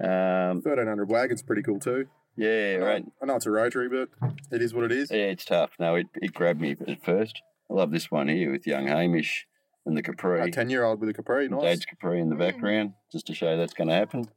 [0.00, 2.06] Um, 1300 wagon's pretty cool too.
[2.36, 3.04] yeah, I know- right.
[3.22, 4.08] I know it's a rotary, but
[4.52, 5.10] it is what it is.
[5.10, 5.70] Yeah, it's tough.
[5.80, 7.42] No, it, it grabbed me at first.
[7.68, 9.46] I love this one here with young Hamish
[9.84, 10.40] and the Capri.
[10.42, 11.60] A 10 year old with a Capri, nice.
[11.62, 14.28] Dad's Capri in the background, just to show that's going to happen.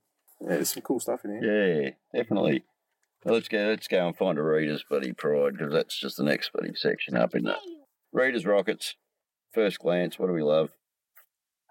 [0.41, 1.93] Yeah, there's some cool stuff in here.
[2.13, 2.63] Yeah, definitely.
[3.24, 3.57] Well, let's go.
[3.67, 7.15] Let's go and find a reader's buddy pride because that's just the next buddy section
[7.17, 7.57] up in that.
[8.13, 8.95] Readers rockets.
[9.53, 10.70] First glance, what do we love?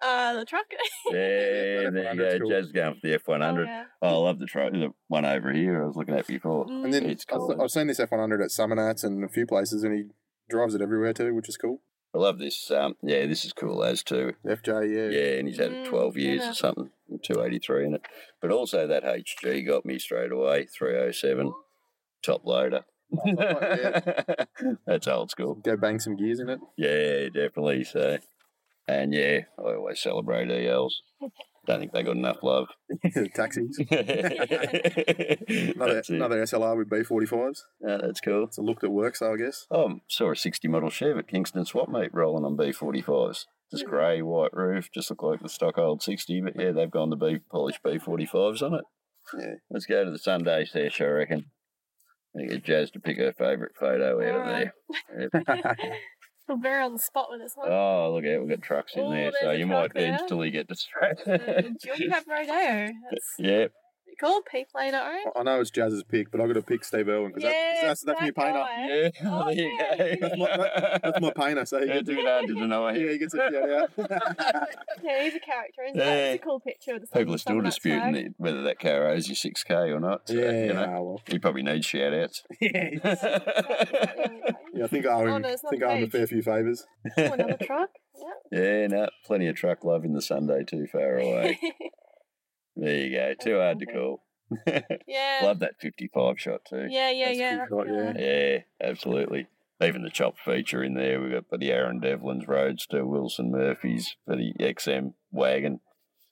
[0.03, 0.67] Uh, the truck.
[1.11, 2.39] Yeah, there you go.
[2.41, 2.51] cool.
[2.51, 3.69] Jazz is going for the F one hundred.
[4.03, 4.73] Oh, I love the truck.
[4.73, 6.67] The one over here I was looking at before.
[6.69, 7.57] And then It's I've, cool.
[7.61, 10.05] I've seen this F100 at Summernats and a few places, and he
[10.51, 11.81] drives it everywhere too, which is cool.
[12.15, 12.71] I love this.
[12.71, 14.35] Um, yeah, this is cool as too.
[14.47, 15.19] FJ, yeah.
[15.19, 16.51] Yeah, and he's had it Mm, 12 years yeah.
[16.51, 16.91] or something,
[17.23, 18.03] 283 in it.
[18.41, 21.53] But also that HG got me straight away, 307,
[22.25, 22.85] top loader.
[24.87, 25.55] That's old school.
[25.55, 26.61] Go bang some gears in it.
[26.77, 27.85] Yeah, definitely.
[27.85, 28.19] So,
[28.87, 31.03] and yeah, I always celebrate ELs.
[31.67, 32.69] Don't think they got enough love.
[33.35, 33.79] Taxis.
[33.91, 34.17] Another,
[36.09, 37.61] another SLR with B45s.
[37.87, 38.45] Yeah, that's cool.
[38.45, 39.67] It's a look that works, I guess.
[39.71, 43.45] Oh, saw a 60 model Chev at Kingston Swap Meet rolling on B45s.
[43.71, 47.11] Just grey, white roof, just look like the stock old 60, but yeah, they've gone
[47.11, 48.85] to B polished B45s on it.
[49.39, 49.55] Yeah.
[49.71, 51.47] Let's go to the Sunday sesh, I reckon.
[52.35, 54.75] And get Jazz to pick her favourite photo out of there.
[55.35, 55.77] Yep.
[56.49, 57.69] We're very on the spot with this one.
[57.71, 60.13] Oh, look out, we've got trucks in Oh, there, so you might truck there.
[60.13, 61.29] instantly get distracted.
[61.43, 62.91] Uh, Dual cab rodeo.
[63.11, 63.73] That's yep.
[64.19, 64.43] Pretty cool.
[64.51, 65.33] P plate own.
[65.37, 68.03] I know it's Jazz's pick, but I've got to pick Steve Irwin because Yeah, that's,
[68.03, 68.53] that's my painter.
[68.53, 68.87] guy.
[68.89, 70.15] Yeah, Oh, there you yeah.
[70.17, 70.29] go.
[70.29, 72.93] That's my, that's my painter, so he Yeah, gets, too hard to deny.
[72.97, 73.91] yeah, he gets a shout out.
[75.03, 75.83] Yeah, he's a character.
[75.85, 76.15] Isn't Yeah.
[76.15, 76.35] it?
[76.35, 78.15] It's a cool picture of the People are still disputing flag.
[78.15, 80.29] the, whether that car owes you 6k or not.
[80.29, 81.21] So, yeah, you know, ah, well.
[81.29, 82.43] he probably needs shout outs.
[82.61, 82.91] yeah,
[84.85, 86.87] I think I owe Oh, him, no, think I owe him a fair few favours.
[87.17, 87.91] Oh, another truck.
[88.51, 88.61] Yeah.
[88.61, 91.59] yeah, no, plenty of truck love in the Sunday too far away.
[92.79, 93.35] There you go.
[93.41, 94.23] Too hard to call.
[95.07, 95.41] yeah.
[95.43, 96.87] Love that 55 shot too.
[96.89, 97.67] Yeah, yeah, That's yeah.
[97.69, 98.13] good shot, yeah.
[98.19, 99.47] Yeah, absolutely.
[99.83, 101.21] Even the chop feature in there.
[101.21, 105.81] We've got the Aaron Devlin's Roadster, Wilson Murphy's for the XM wagon.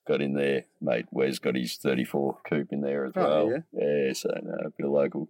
[0.09, 1.07] Got in there, mate.
[1.11, 3.51] Wes got his 34 coupe in there as Oh, well.
[3.51, 3.59] yeah.
[4.07, 5.29] yeah, so no, a bit of local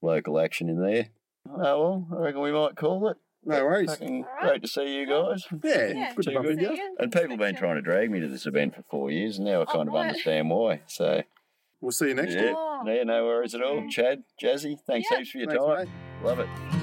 [0.00, 1.08] local action in there.
[1.50, 3.16] Oh well, I reckon we might call it.
[3.44, 3.90] No worries.
[3.90, 4.42] Fucking Alright.
[4.48, 5.44] great to see you guys.
[5.64, 6.12] Yeah, Yeah.
[6.14, 6.72] good to Too bump into you.
[6.72, 6.96] you.
[6.98, 9.46] And people have been trying to drag me to this event for four years, and
[9.46, 10.08] now I Oh, kind of right.
[10.08, 10.80] understand why.
[10.86, 11.22] So
[11.80, 12.54] We'll see you next yeah, year.
[12.56, 13.88] Oh, yeah, no worries at all.
[13.88, 15.18] Chad, Jazzy, thanks Yeah.
[15.18, 15.78] heaps for your Thanks, time.
[15.78, 15.88] mate.
[16.24, 16.77] Love it.